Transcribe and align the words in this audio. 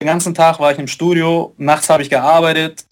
Den 0.00 0.06
ganzen 0.06 0.32
Tag 0.32 0.60
war 0.60 0.70
ich 0.70 0.78
im 0.78 0.86
Studio, 0.86 1.54
nachts 1.56 1.90
habe 1.90 2.04
ich 2.04 2.08
gearbeitet. 2.08 2.84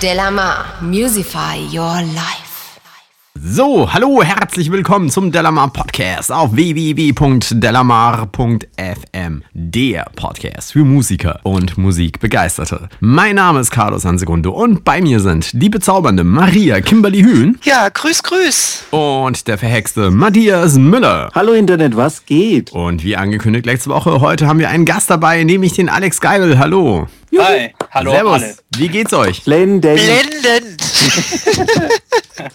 Delamar, 0.00 0.64
Musify 0.80 1.58
Your 1.72 2.02
Life. 2.14 2.41
So, 3.42 3.90
hallo, 3.92 4.22
herzlich 4.22 4.70
willkommen 4.70 5.08
zum 5.08 5.32
Delamar 5.32 5.72
Podcast 5.72 6.30
auf 6.30 6.52
www.delamar.fm, 6.54 9.42
der 9.54 10.04
Podcast 10.14 10.72
für 10.72 10.84
Musiker 10.84 11.40
und 11.42 11.78
Musikbegeisterte. 11.78 12.90
Mein 13.00 13.36
Name 13.36 13.60
ist 13.60 13.70
Carlos 13.70 14.02
Sansegundo 14.02 14.50
und 14.52 14.84
bei 14.84 15.00
mir 15.00 15.18
sind 15.18 15.50
die 15.60 15.70
bezaubernde 15.70 16.24
Maria 16.24 16.82
Kimberly 16.82 17.22
Hühn 17.22 17.58
Ja, 17.62 17.88
grüß, 17.88 18.22
grüß. 18.22 18.84
und 18.90 19.48
der 19.48 19.56
verhexte 19.56 20.10
Matthias 20.10 20.76
Müller. 20.76 21.30
Hallo 21.34 21.54
Internet, 21.54 21.96
was 21.96 22.26
geht? 22.26 22.70
Und 22.72 23.02
wie 23.02 23.16
angekündigt 23.16 23.64
letzte 23.64 23.88
Woche, 23.90 24.20
heute 24.20 24.46
haben 24.46 24.58
wir 24.58 24.68
einen 24.68 24.84
Gast 24.84 25.08
dabei, 25.08 25.42
nämlich 25.42 25.72
den 25.72 25.88
Alex 25.88 26.20
Geibel. 26.20 26.58
Hallo. 26.58 27.08
Hi, 27.38 27.74
hallo 27.90 28.10
Servus. 28.12 28.32
alle. 28.42 28.54
Wie 28.76 28.88
geht's 28.88 29.12
euch? 29.12 29.42
Blenden. 29.44 29.94
Blendend. 29.96 30.82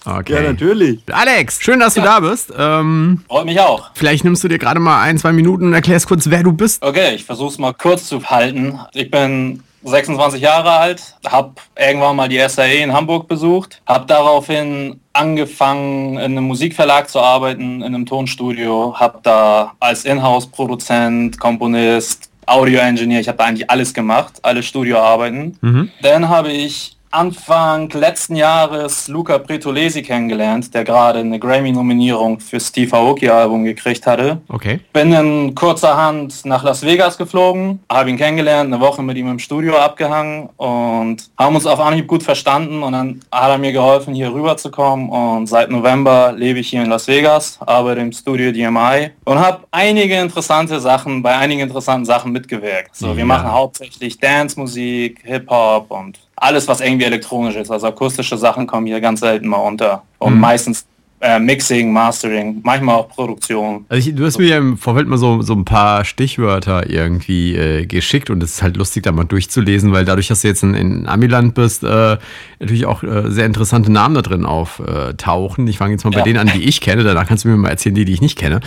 Okay. 0.04 0.34
Ja, 0.34 0.40
natürlich. 0.52 1.00
Alex, 1.10 1.60
schön, 1.62 1.80
dass 1.80 1.94
du 1.94 2.00
da 2.02 2.20
bist. 2.20 2.52
Ähm, 2.56 3.22
Freut 3.28 3.46
mich 3.46 3.58
auch. 3.60 3.90
vielleicht 3.94 4.24
nimmst 4.24 4.42
du 4.44 4.48
dir 4.48 4.58
gerade 4.58 4.80
mal 4.80 5.00
ein, 5.02 5.16
zwei 5.18 5.32
Minuten 5.32 5.66
und 5.66 5.72
erklärst 5.72 6.08
kurz, 6.08 6.28
wer 6.28 6.42
du 6.42 6.52
bist. 6.52 6.82
Okay, 6.82 7.14
ich 7.14 7.24
versuche 7.24 7.52
es 7.52 7.58
mal 7.58 7.72
kurz 7.72 8.06
zu 8.06 8.22
halten. 8.28 8.78
Ich 8.92 9.10
bin 9.10 9.62
26 9.84 10.42
Jahre 10.42 10.72
alt, 10.72 11.14
habe 11.26 11.52
irgendwann 11.78 12.16
mal 12.16 12.28
die 12.28 12.38
SAE 12.48 12.82
in 12.82 12.92
Hamburg 12.92 13.28
besucht, 13.28 13.80
habe 13.86 14.04
daraufhin 14.06 15.00
angefangen, 15.12 16.14
in 16.14 16.32
einem 16.32 16.44
Musikverlag 16.44 17.08
zu 17.08 17.20
arbeiten, 17.20 17.76
in 17.80 17.84
einem 17.94 18.04
Tonstudio, 18.04 18.94
habe 18.98 19.20
da 19.22 19.72
als 19.80 20.04
Inhouse-Produzent, 20.04 21.38
Komponist, 21.38 22.28
Audio-Engineer, 22.48 23.20
ich 23.20 23.28
habe 23.28 23.38
da 23.38 23.44
eigentlich 23.44 23.70
alles 23.70 23.94
gemacht, 23.94 24.34
alle 24.42 24.62
Studioarbeiten. 24.62 25.58
Dann 26.02 26.28
habe 26.28 26.52
ich 26.52 26.96
Anfang 27.10 27.88
letzten 27.90 28.36
Jahres 28.36 29.08
Luca 29.08 29.38
Pretolesi 29.38 30.02
kennengelernt, 30.02 30.74
der 30.74 30.84
gerade 30.84 31.20
eine 31.20 31.38
Grammy-Nominierung 31.38 32.38
für 32.40 32.60
Steve 32.60 32.94
Aoki-Album 32.96 33.64
gekriegt 33.64 34.06
hatte. 34.06 34.42
Okay. 34.48 34.80
Bin 34.92 35.12
in 35.12 35.54
kurzerhand 35.54 36.44
nach 36.44 36.62
Las 36.62 36.82
Vegas 36.82 37.16
geflogen, 37.16 37.80
habe 37.90 38.10
ihn 38.10 38.16
kennengelernt, 38.16 38.72
eine 38.72 38.80
Woche 38.82 39.02
mit 39.02 39.16
ihm 39.16 39.30
im 39.30 39.38
Studio 39.38 39.76
abgehangen 39.76 40.50
und 40.56 41.30
haben 41.38 41.54
uns 41.56 41.66
auf 41.66 41.80
Anhieb 41.80 42.06
gut 42.06 42.22
verstanden 42.22 42.82
und 42.82 42.92
dann 42.92 43.20
hat 43.32 43.50
er 43.50 43.58
mir 43.58 43.72
geholfen, 43.72 44.14
hier 44.14 44.32
rüberzukommen 44.32 45.08
und 45.08 45.46
seit 45.46 45.70
November 45.70 46.32
lebe 46.36 46.58
ich 46.58 46.68
hier 46.68 46.82
in 46.82 46.90
Las 46.90 47.08
Vegas, 47.08 47.58
arbeite 47.64 48.00
im 48.00 48.12
Studio 48.12 48.52
DMI 48.52 49.10
und 49.24 49.38
habe 49.38 49.64
einige 49.70 50.14
interessante 50.20 50.78
Sachen, 50.78 51.22
bei 51.22 51.36
einigen 51.36 51.60
interessanten 51.62 52.04
Sachen 52.04 52.32
mitgewirkt. 52.32 52.94
So, 52.94 53.08
wir 53.08 53.20
Ja. 53.20 53.24
machen 53.24 53.50
hauptsächlich 53.50 54.18
Dance-Musik, 54.18 55.20
Hip-Hop 55.24 55.90
und 55.90 56.18
alles, 56.40 56.66
was 56.68 56.80
irgendwie 56.80 57.04
elektronisch 57.06 57.56
ist. 57.56 57.70
Also 57.70 57.88
akustische 57.88 58.36
Sachen 58.38 58.66
kommen 58.66 58.86
hier 58.86 59.00
ganz 59.00 59.20
selten 59.20 59.48
mal 59.48 59.58
unter 59.58 60.02
und 60.18 60.34
Mhm. 60.34 60.40
meistens 60.40 60.84
äh, 61.20 61.40
Mixing, 61.40 61.92
Mastering, 61.92 62.60
manchmal 62.62 62.94
auch 62.94 63.08
Produktion. 63.08 63.84
Also 63.88 64.08
ich, 64.08 64.14
du 64.14 64.24
hast 64.24 64.38
mir 64.38 64.46
ja 64.50 64.58
im 64.58 64.78
Vorfeld 64.78 65.08
mal 65.08 65.16
so, 65.18 65.42
so 65.42 65.52
ein 65.52 65.64
paar 65.64 66.04
Stichwörter 66.04 66.88
irgendwie 66.88 67.56
äh, 67.56 67.86
geschickt 67.86 68.30
und 68.30 68.40
es 68.40 68.52
ist 68.52 68.62
halt 68.62 68.76
lustig, 68.76 69.02
da 69.02 69.10
mal 69.10 69.24
durchzulesen, 69.24 69.90
weil 69.90 70.04
dadurch, 70.04 70.28
dass 70.28 70.42
du 70.42 70.46
jetzt 70.48 70.62
in, 70.62 70.74
in 70.74 71.08
Amiland 71.08 71.54
bist, 71.54 71.82
äh, 71.82 72.18
natürlich 72.60 72.86
auch 72.86 73.02
äh, 73.02 73.32
sehr 73.32 73.46
interessante 73.46 73.90
Namen 73.90 74.14
da 74.14 74.22
drin 74.22 74.46
auftauchen. 74.46 75.66
Ich 75.66 75.78
fange 75.78 75.94
jetzt 75.94 76.04
mal 76.04 76.10
bei 76.10 76.18
Ja. 76.18 76.24
denen 76.24 76.38
an, 76.38 76.52
die 76.54 76.62
ich 76.62 76.80
kenne, 76.80 77.02
danach 77.02 77.26
kannst 77.26 77.44
du 77.44 77.48
mir 77.48 77.56
mal 77.56 77.70
erzählen, 77.70 77.96
die, 77.96 78.04
die 78.04 78.12
ich 78.12 78.20
nicht 78.20 78.38
kenne. 78.38 78.60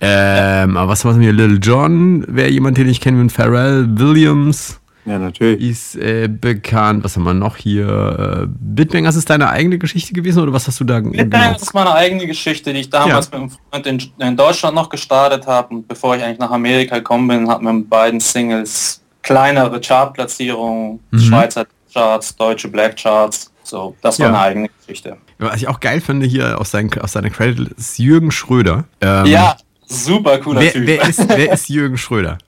Ähm, 0.00 0.78
Aber 0.78 0.88
was 0.90 1.04
haben 1.04 1.20
wir? 1.20 1.32
Lil 1.34 1.60
Jon 1.62 2.24
wäre 2.26 2.48
jemand, 2.48 2.78
den 2.78 2.88
ich 2.88 3.02
kenne, 3.02 3.18
mit 3.18 3.32
Pharrell 3.32 3.86
Williams 3.98 4.80
Ja, 5.08 5.18
natürlich. 5.18 5.60
ist 5.60 5.96
äh, 5.96 6.28
bekannt. 6.28 7.02
Was 7.04 7.16
haben 7.16 7.24
wir 7.24 7.34
noch 7.34 7.56
hier? 7.56 8.44
Äh, 8.44 8.46
Bitbangers 8.48 9.16
ist 9.16 9.30
deine 9.30 9.48
eigene 9.50 9.78
Geschichte 9.78 10.12
gewesen 10.12 10.42
oder 10.42 10.52
was 10.52 10.66
hast 10.66 10.80
du 10.80 10.84
da? 10.84 11.00
Das 11.00 11.62
ist 11.62 11.74
meine 11.74 11.92
eigene 11.92 12.26
Geschichte, 12.26 12.72
die 12.72 12.80
ich 12.80 12.90
damals 12.90 13.30
mit 13.30 13.40
einem 13.40 13.50
Freund 13.50 13.86
in, 13.86 14.02
in 14.18 14.36
Deutschland 14.36 14.74
noch 14.74 14.88
gestartet 14.88 15.46
habe. 15.46 15.74
Und 15.74 15.88
bevor 15.88 16.16
ich 16.16 16.22
eigentlich 16.22 16.38
nach 16.38 16.50
Amerika 16.50 16.98
gekommen 16.98 17.28
bin, 17.28 17.48
hatten 17.48 17.64
wir 17.64 17.72
mit 17.72 17.88
beiden 17.88 18.20
Singles 18.20 19.00
kleinere 19.22 19.80
Chartplatzierungen, 19.80 21.00
Mhm. 21.10 21.18
Schweizer 21.18 21.66
Charts, 21.92 22.36
deutsche 22.36 22.68
Black 22.68 22.96
Charts. 22.96 23.50
So, 23.62 23.94
das 24.02 24.18
war 24.18 24.26
Ja. 24.28 24.32
eine 24.34 24.42
eigene 24.42 24.68
Geschichte. 24.80 25.16
Was 25.38 25.56
ich 25.56 25.68
auch 25.68 25.80
geil 25.80 26.00
finde 26.00 26.26
hier 26.26 26.58
aus, 26.60 26.70
seinen, 26.70 26.90
aus 27.00 27.12
seiner 27.12 27.30
Credit 27.30 27.68
ist 27.76 27.98
Jürgen 27.98 28.30
Schröder. 28.30 28.84
Ähm, 29.00 29.26
ja, 29.26 29.56
super 29.86 30.38
cooler 30.38 30.60
Wer, 30.62 30.72
Typ. 30.72 30.86
wer, 30.86 31.08
ist, 31.08 31.28
wer 31.28 31.52
ist 31.52 31.68
Jürgen 31.68 31.96
Schröder? 31.98 32.38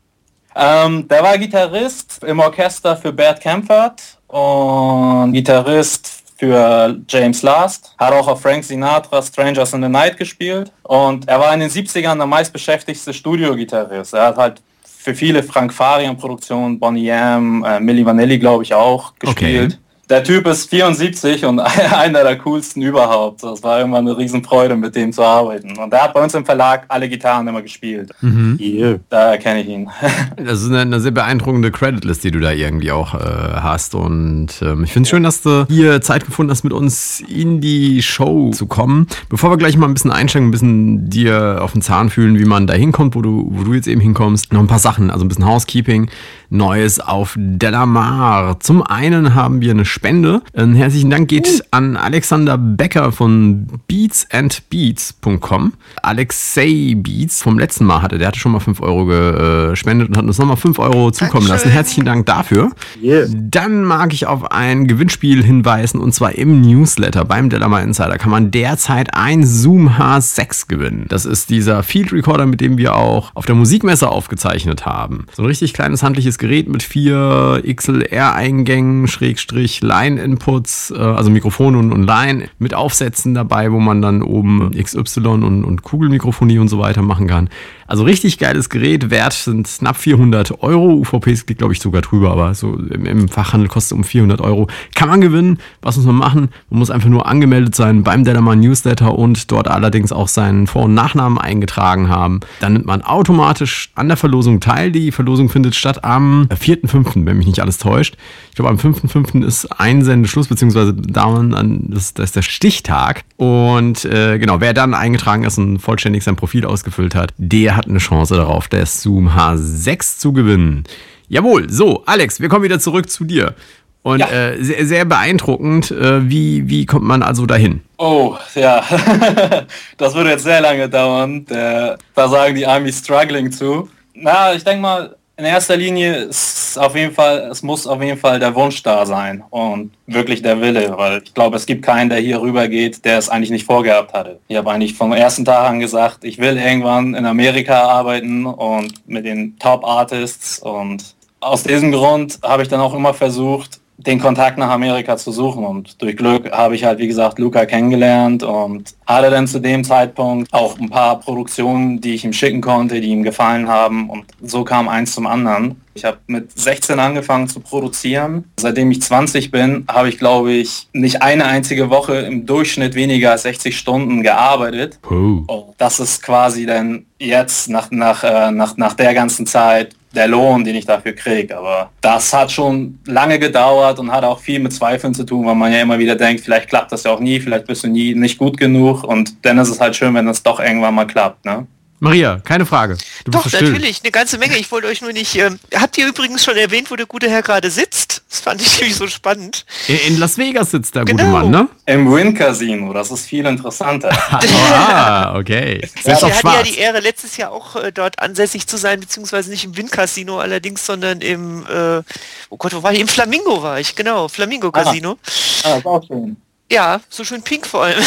Ähm, 0.55 1.06
der 1.09 1.22
war 1.22 1.38
Gitarrist 1.38 2.22
im 2.25 2.41
Orchester 2.41 2.97
für 2.97 3.12
Bert 3.12 3.41
Camford 3.41 4.00
und 4.28 5.33
Gitarrist 5.33 6.22
für 6.38 6.99
James 7.09 7.43
Last. 7.43 7.94
Hat 7.99 8.12
auch 8.12 8.27
auf 8.27 8.41
Frank 8.41 8.65
Sinatra 8.65 9.22
Strangers 9.22 9.72
in 9.75 9.83
the 9.83 9.88
Night 9.88 10.16
gespielt. 10.16 10.72
Und 10.83 11.28
er 11.28 11.38
war 11.38 11.53
in 11.55 11.61
den 11.61 11.71
70ern 11.71 12.16
der 12.16 12.27
meistbeschäftigste 12.27 13.12
Studiogitarrist. 13.12 14.15
Er 14.15 14.27
hat 14.27 14.37
halt 14.37 14.62
für 14.83 15.15
viele 15.15 15.43
Frank 15.43 15.72
Farian 15.72 16.16
Produktionen, 16.16 16.78
Bonnie 16.78 17.09
M, 17.09 17.65
äh, 17.65 17.78
Milli 17.78 18.05
Vanilli 18.05 18.38
glaube 18.38 18.65
ich 18.65 18.75
auch 18.75 19.15
gespielt. 19.19 19.78
Der 20.10 20.25
Typ 20.25 20.48
ist 20.48 20.69
74 20.71 21.44
und 21.44 21.60
einer 21.93 22.25
der 22.25 22.37
coolsten 22.38 22.82
überhaupt. 22.82 23.44
Das 23.44 23.62
war 23.62 23.81
immer 23.81 23.98
eine 23.98 24.19
Riesenfreude, 24.19 24.75
mit 24.75 24.97
dem 24.97 25.12
zu 25.12 25.22
arbeiten. 25.22 25.78
Und 25.78 25.93
er 25.93 26.03
hat 26.03 26.15
bei 26.15 26.22
uns 26.22 26.34
im 26.34 26.44
Verlag 26.44 26.84
alle 26.88 27.09
Gitarren 27.09 27.47
immer 27.47 27.62
gespielt. 27.62 28.10
Hier. 28.59 28.99
Da 29.09 29.37
kenne 29.37 29.62
ich 29.62 29.69
ihn. 29.69 29.88
Das 30.37 30.62
ist 30.62 30.69
eine, 30.69 30.81
eine 30.81 31.00
sehr 31.00 31.12
beeindruckende 31.12 31.70
Creditlist, 31.70 32.25
die 32.25 32.31
du 32.31 32.41
da 32.41 32.50
irgendwie 32.50 32.91
auch 32.91 33.15
äh, 33.15 33.19
hast. 33.19 33.94
Und 33.94 34.49
ähm, 34.62 34.84
ich 34.84 34.93
finde 34.93 35.04
es 35.04 35.10
schön, 35.10 35.22
dass 35.22 35.43
du 35.43 35.66
hier 35.69 36.00
Zeit 36.00 36.25
gefunden 36.25 36.50
hast, 36.50 36.65
mit 36.65 36.72
uns 36.72 37.20
in 37.20 37.60
die 37.60 38.03
Show 38.03 38.50
zu 38.50 38.66
kommen. 38.66 39.06
Bevor 39.28 39.50
wir 39.50 39.59
gleich 39.59 39.76
mal 39.76 39.87
ein 39.87 39.94
bisschen 39.94 40.10
einsteigen, 40.10 40.49
ein 40.49 40.50
bisschen 40.50 41.10
dir 41.10 41.59
auf 41.60 41.72
den 41.72 41.82
Zahn 41.82 42.10
fühlen, 42.10 42.38
wie 42.38 42.47
man 42.47 42.66
da 42.66 42.75
hinkommt, 42.75 43.15
wo 43.15 43.22
du, 43.22 43.49
wo 43.53 43.62
du 43.62 43.75
jetzt 43.75 43.87
eben 43.87 44.00
hinkommst, 44.00 44.53
noch 44.53 44.60
ein 44.60 44.66
paar 44.66 44.78
Sachen, 44.78 45.10
also 45.10 45.25
ein 45.25 45.28
bisschen 45.28 45.47
Housekeeping, 45.47 46.10
Neues 46.49 46.99
auf 46.99 47.37
Delamar. 47.38 48.59
Zum 48.59 48.82
einen 48.82 49.34
haben 49.34 49.60
wir 49.60 49.70
eine 49.70 49.84
Spende. 50.00 50.41
Einen 50.55 50.75
herzlichen 50.77 51.11
Dank 51.11 51.28
geht 51.28 51.62
an 51.72 51.99
Alexander 51.99 52.56
Becker 52.56 53.12
von 53.12 53.66
beatsandbeats.com. 53.87 55.75
Alexei 56.00 56.94
Beats 56.97 57.43
vom 57.43 57.59
letzten 57.59 57.84
Mal 57.84 58.00
hatte, 58.00 58.16
der 58.16 58.28
hatte 58.28 58.38
schon 58.38 58.53
mal 58.53 58.61
5 58.61 58.81
Euro 58.81 59.05
gespendet 59.05 60.09
und 60.09 60.16
hat 60.16 60.25
uns 60.25 60.38
nochmal 60.38 60.56
5 60.56 60.78
Euro 60.78 61.11
zukommen 61.11 61.47
lassen. 61.47 61.65
Dankeschön. 61.65 61.72
Herzlichen 61.72 62.05
Dank 62.06 62.25
dafür. 62.25 62.71
Yeah. 63.03 63.27
Dann 63.31 63.84
mag 63.84 64.15
ich 64.15 64.27
auf 64.27 64.50
ein 64.50 64.87
Gewinnspiel 64.87 65.44
hinweisen 65.44 66.00
und 66.00 66.15
zwar 66.15 66.34
im 66.34 66.62
Newsletter 66.62 67.27
beim 67.27 67.50
Delamar 67.50 67.82
Insider 67.82 68.17
kann 68.17 68.31
man 68.31 68.50
derzeit 68.50 69.12
ein 69.12 69.44
Zoom 69.44 69.99
H6 69.99 70.67
gewinnen. 70.67 71.05
Das 71.11 71.27
ist 71.27 71.50
dieser 71.50 71.82
Field 71.82 72.11
Recorder, 72.15 72.47
mit 72.47 72.62
dem 72.62 72.78
wir 72.78 72.97
auch 72.97 73.32
auf 73.34 73.44
der 73.44 73.55
Musikmesse 73.55 74.09
aufgezeichnet 74.09 74.87
haben. 74.87 75.27
So 75.37 75.43
ein 75.43 75.47
richtig 75.47 75.75
kleines 75.75 76.03
handliches 76.03 76.38
Gerät 76.38 76.71
mit 76.71 76.82
vier 76.82 77.62
XLR-Eingängen, 77.71 79.06
Schrägstrich 79.06 79.82
Line-Inputs, 79.90 80.92
äh, 80.92 80.98
also 80.98 81.30
Mikrofone 81.30 81.78
und, 81.78 81.92
und 81.92 82.04
Line 82.04 82.48
mit 82.58 82.74
Aufsätzen 82.74 83.34
dabei, 83.34 83.72
wo 83.72 83.80
man 83.80 84.00
dann 84.00 84.22
oben 84.22 84.70
XY 84.70 85.20
und, 85.20 85.64
und 85.64 85.82
Kugelmikrofonie 85.82 86.58
und 86.58 86.68
so 86.68 86.78
weiter 86.78 87.02
machen 87.02 87.26
kann. 87.26 87.48
Also 87.90 88.04
richtig 88.04 88.38
geiles 88.38 88.68
Gerät, 88.68 89.10
Wert 89.10 89.32
sind 89.32 89.68
knapp 89.68 89.96
400 89.96 90.62
Euro. 90.62 90.92
UVP 90.94 91.30
liegt 91.30 91.58
glaube 91.58 91.72
ich 91.72 91.80
sogar 91.80 92.02
drüber, 92.02 92.30
aber 92.30 92.54
so 92.54 92.76
im, 92.76 93.04
im 93.04 93.28
Fachhandel 93.28 93.68
kostet 93.68 93.98
um 93.98 94.04
400 94.04 94.40
Euro. 94.40 94.68
Kann 94.94 95.08
man 95.08 95.20
gewinnen. 95.20 95.58
Was 95.82 95.96
muss 95.96 96.06
man 96.06 96.14
machen? 96.14 96.50
Man 96.70 96.78
muss 96.78 96.92
einfach 96.92 97.08
nur 97.08 97.26
angemeldet 97.26 97.74
sein 97.74 98.04
beim 98.04 98.22
Delamar 98.22 98.54
Newsletter 98.54 99.18
und 99.18 99.50
dort 99.50 99.66
allerdings 99.66 100.12
auch 100.12 100.28
seinen 100.28 100.68
Vor- 100.68 100.84
und 100.84 100.94
Nachnamen 100.94 101.36
eingetragen 101.36 102.08
haben. 102.08 102.38
Dann 102.60 102.74
nimmt 102.74 102.86
man 102.86 103.02
automatisch 103.02 103.90
an 103.96 104.06
der 104.06 104.16
Verlosung 104.16 104.60
teil. 104.60 104.93
Die 104.93 105.10
Verlosung 105.10 105.48
findet 105.48 105.75
statt 105.75 106.04
am 106.04 106.46
4.5., 106.48 107.26
wenn 107.26 107.38
mich 107.38 107.48
nicht 107.48 107.60
alles 107.60 107.78
täuscht. 107.78 108.16
Ich 108.50 108.54
glaube, 108.54 108.70
am 108.70 108.76
5.5. 108.76 109.44
ist 109.44 109.80
Einsendeschluss, 109.81 110.47
beziehungsweise 110.49 110.93
dauern 110.94 111.55
an, 111.55 111.87
das, 111.88 112.15
das 112.15 112.27
ist 112.27 112.37
der 112.37 112.43
Stichtag. 112.43 113.23
Und 113.37 114.05
äh, 114.05 114.38
genau, 114.38 114.61
wer 114.61 114.75
dann 114.75 114.94
eingetragen 114.94 115.44
ist 115.44 115.59
und 115.59 115.79
vollständig 115.79 116.23
sein 116.23 116.37
Profil 116.37 116.65
ausgefüllt 116.67 117.15
hat, 117.15 117.32
der 117.38 117.77
hat 117.77 117.88
eine 117.88 117.99
Chance 117.99 118.37
darauf, 118.37 118.69
das 118.69 119.03
Zoom 119.03 119.31
H6 119.31 120.19
zu 120.19 120.32
gewinnen. 120.32 120.85
Jawohl, 121.29 121.71
so, 121.71 122.03
Alex, 122.06 122.41
wir 122.41 122.49
kommen 122.49 122.65
wieder 122.65 122.79
zurück 122.81 123.09
zu 123.11 123.25
dir. 123.25 123.55
Und 124.03 124.21
Ja. 124.21 124.29
äh, 124.31 124.62
sehr, 124.65 124.87
sehr 124.87 125.05
beeindruckend, 125.05 125.91
äh, 125.91 126.29
wie, 126.29 126.69
wie 126.69 126.87
kommt 126.87 127.05
man 127.05 127.23
also 127.23 127.44
dahin? 127.47 127.82
Oh, 127.99 128.37
ja. 128.55 128.82
das 129.99 130.15
würde 130.15 130.31
jetzt 130.31 130.44
sehr 130.44 130.61
lange 130.62 130.88
dauern. 130.88 131.44
Der, 131.44 131.99
da 132.15 132.29
sagen 132.29 132.55
die 132.55 132.67
Army 132.67 132.93
struggling 132.93 133.53
zu. 133.53 133.88
Na, 134.15 134.55
ich 134.55 134.65
denke 134.65 134.81
mal, 134.82 135.17
in 135.40 135.46
erster 135.46 135.76
Linie 135.76 136.14
ist 136.16 136.78
auf 136.78 136.94
jeden 136.94 137.14
Fall, 137.14 137.48
es 137.50 137.62
muss 137.62 137.87
auf 137.87 138.02
jeden 138.02 138.19
Fall 138.19 138.38
der 138.38 138.54
Wunsch 138.54 138.82
da 138.82 139.06
sein 139.06 139.42
und 139.48 139.90
wirklich 140.06 140.42
der 140.42 140.60
Wille, 140.60 140.92
weil 140.96 141.22
ich 141.25 141.32
glaube, 141.32 141.56
es 141.56 141.64
gibt 141.64 141.82
keinen, 141.82 142.10
der 142.10 142.19
hier 142.19 142.42
rüber 142.42 142.69
geht, 142.69 143.04
der 143.06 143.16
es 143.16 143.31
eigentlich 143.31 143.50
nicht 143.50 143.64
vorgehabt 143.64 144.12
hatte. 144.12 144.38
Ich 144.48 144.56
habe 144.56 144.70
eigentlich 144.70 144.94
vom 144.94 145.12
ersten 145.12 145.46
Tag 145.46 145.70
an 145.70 145.81
gesagt, 145.81 146.25
ich 146.25 146.38
will 146.38 146.58
irgendwann 146.58 147.14
in 147.14 147.25
Amerika 147.25 147.84
arbeiten 147.84 148.44
und 148.44 149.08
mit 149.08 149.25
den 149.25 149.58
Top 149.58 149.84
Artists 149.84 150.58
und 150.58 151.16
aus 151.40 151.62
diesem 151.62 151.90
Grund 151.90 152.38
habe 152.43 152.62
ich 152.62 152.69
dann 152.69 152.81
auch 152.81 152.93
immer 152.93 153.14
versucht, 153.14 153.80
den 154.06 154.19
Kontakt 154.19 154.58
nach 154.58 154.70
Amerika 154.70 155.17
zu 155.17 155.32
suchen. 155.32 155.64
Und 155.64 156.00
durch 156.00 156.17
Glück 156.17 156.50
habe 156.50 156.75
ich 156.75 156.85
halt, 156.85 156.99
wie 156.99 157.06
gesagt, 157.06 157.38
Luca 157.38 157.67
kennengelernt 157.67 158.43
und 158.43 158.94
hatte 159.06 159.31
dann 159.31 159.47
zu 159.47 159.61
dem 159.61 159.85
Zeitpunkt 159.85 160.52
auch 160.52 160.79
ein 160.79 160.88
paar 160.88 161.20
Produktionen, 161.20 162.00
die 162.00 162.14
ich 162.14 162.25
ihm 162.25 162.32
schicken 162.32 162.61
konnte, 162.61 163.00
die 163.00 163.08
ihm 163.08 163.23
gefallen 163.23 163.69
haben. 163.69 164.08
Und 164.08 164.25
so 164.43 164.64
kam 164.64 164.88
eins 164.88 165.14
zum 165.14 165.26
anderen. 165.26 165.81
Ich 165.94 166.05
habe 166.05 166.19
mit 166.29 166.58
16 166.58 166.99
angefangen 166.99 167.49
zu 167.49 167.61
produzieren. 167.61 168.44
Seitdem 168.58 168.91
ich 168.91 169.02
20 169.02 169.50
bin, 169.50 169.85
habe 169.88 170.08
ich, 170.08 170.19
glaube 170.19 170.53
ich, 170.53 170.88
nicht 170.93 171.20
eine 171.20 171.44
einzige 171.44 171.91
Woche 171.91 172.14
im 172.20 172.46
Durchschnitt 172.46 172.94
weniger 172.94 173.32
als 173.32 173.43
60 173.43 173.76
Stunden 173.76 174.23
gearbeitet. 174.23 174.99
Oh. 175.11 175.75
Das 175.79 176.00
ist 176.00 176.23
quasi 176.23 176.64
dann 176.64 177.06
jetzt 177.19 177.69
nach, 177.69 177.91
nach, 177.91 178.25
äh, 178.25 178.50
nach, 178.50 178.76
nach 178.76 178.94
der 178.94 179.14
ganzen 179.14 179.46
Zeit 179.46 179.94
der 180.14 180.28
Lohn, 180.28 180.64
den 180.64 180.74
ich 180.74 180.86
dafür 180.86 181.12
kriege. 181.12 181.56
Aber 181.56 181.90
das 182.00 182.32
hat 182.32 182.50
schon 182.50 182.98
lange 183.06 183.38
gedauert 183.38 183.98
und 183.98 184.10
hat 184.10 184.24
auch 184.24 184.40
viel 184.40 184.58
mit 184.58 184.72
Zweifeln 184.72 185.14
zu 185.14 185.24
tun, 185.24 185.46
weil 185.46 185.54
man 185.54 185.72
ja 185.72 185.80
immer 185.80 185.98
wieder 185.98 186.16
denkt, 186.16 186.42
vielleicht 186.42 186.68
klappt 186.68 186.92
das 186.92 187.04
ja 187.04 187.12
auch 187.12 187.20
nie, 187.20 187.40
vielleicht 187.40 187.66
bist 187.66 187.84
du 187.84 187.88
nie 187.88 188.14
nicht 188.14 188.38
gut 188.38 188.56
genug 188.56 189.04
und 189.04 189.44
dann 189.44 189.58
ist 189.58 189.68
es 189.68 189.80
halt 189.80 189.94
schön, 189.96 190.14
wenn 190.14 190.28
es 190.28 190.42
doch 190.42 190.60
irgendwann 190.60 190.94
mal 190.94 191.06
klappt. 191.06 191.44
Ne? 191.44 191.66
Maria, 192.00 192.41
keine 192.43 192.64
Frage. 192.64 192.97
Du 193.25 193.31
Doch, 193.31 193.52
natürlich, 193.52 194.00
eine 194.02 194.11
ganze 194.11 194.38
Menge. 194.38 194.56
Ich 194.56 194.73
wollte 194.73 194.88
euch 194.88 195.02
nur 195.02 195.12
nicht. 195.12 195.37
Ähm, 195.37 195.58
habt 195.75 195.99
ihr 195.99 196.08
übrigens 196.08 196.43
schon 196.43 196.56
erwähnt, 196.56 196.91
wo 196.91 196.97
der 196.97 197.05
gute 197.05 197.29
Herr 197.29 197.43
gerade 197.43 197.70
sitzt? 197.70 198.23
Das 198.31 198.41
fand 198.41 198.62
ich 198.62 198.75
nämlich 198.81 198.97
so 198.97 199.06
spannend. 199.06 199.67
In 199.87 200.19
Las 200.19 200.38
Vegas 200.38 200.70
sitzt 200.70 200.94
der 200.94 201.05
gute 201.05 201.17
Genau. 201.17 201.31
Mann, 201.31 201.50
ne? 201.50 201.69
Im 201.85 202.11
Win 202.11 202.35
Casino, 202.35 202.94
das 202.94 203.11
ist 203.11 203.26
viel 203.26 203.44
interessanter. 203.44 204.11
ah, 204.73 205.37
okay. 205.37 205.87
Wir 206.02 206.17
auf 206.17 206.23
hatten 206.43 206.47
ja 206.47 206.62
die 206.62 206.79
Ehre, 206.79 207.00
letztes 207.00 207.37
Jahr 207.37 207.52
auch 207.52 207.76
äh, 207.76 207.93
dort 207.93 208.19
ansässig 208.19 208.67
zu 208.67 208.79
sein, 208.79 209.00
beziehungsweise 209.00 209.50
nicht 209.50 209.64
im 209.64 209.76
Windcasino 209.76 210.38
allerdings, 210.38 210.87
sondern 210.87 211.20
im, 211.20 211.67
äh, 211.67 212.03
oh 212.49 212.56
Gott, 212.56 212.73
wo 212.75 212.82
war 212.82 212.94
ich? 212.94 213.00
Im 213.00 213.08
Flamingo 213.08 213.62
war 213.62 213.79
ich, 213.79 213.94
genau, 213.94 214.29
Flamingo 214.29 214.73
Casino. 214.73 215.19
ah, 215.64 215.76
ist 215.76 215.85
auch 215.87 216.03
schön. 216.06 216.37
Ja, 216.72 217.00
so 217.08 217.25
schön 217.25 217.43
pink 217.43 217.67
vor 217.67 217.82
allem. 217.82 218.05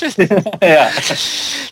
ja. 0.62 0.88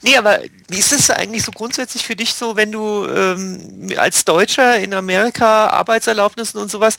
Nee, 0.03 0.17
aber 0.17 0.41
wie 0.69 0.79
ist 0.79 0.93
es 0.93 1.09
eigentlich 1.09 1.45
so 1.45 1.53
grundsätzlich 1.53 2.05
für 2.05 2.17
dich 2.17 2.35
so, 2.35 2.57
wenn 2.57 2.73
du 2.73 3.07
ähm, 3.07 3.89
als 3.97 4.25
Deutscher 4.25 4.81
in 4.81 4.93
Amerika 4.93 5.69
Arbeitserlaubnissen 5.69 6.61
und 6.61 6.69
sowas, 6.69 6.97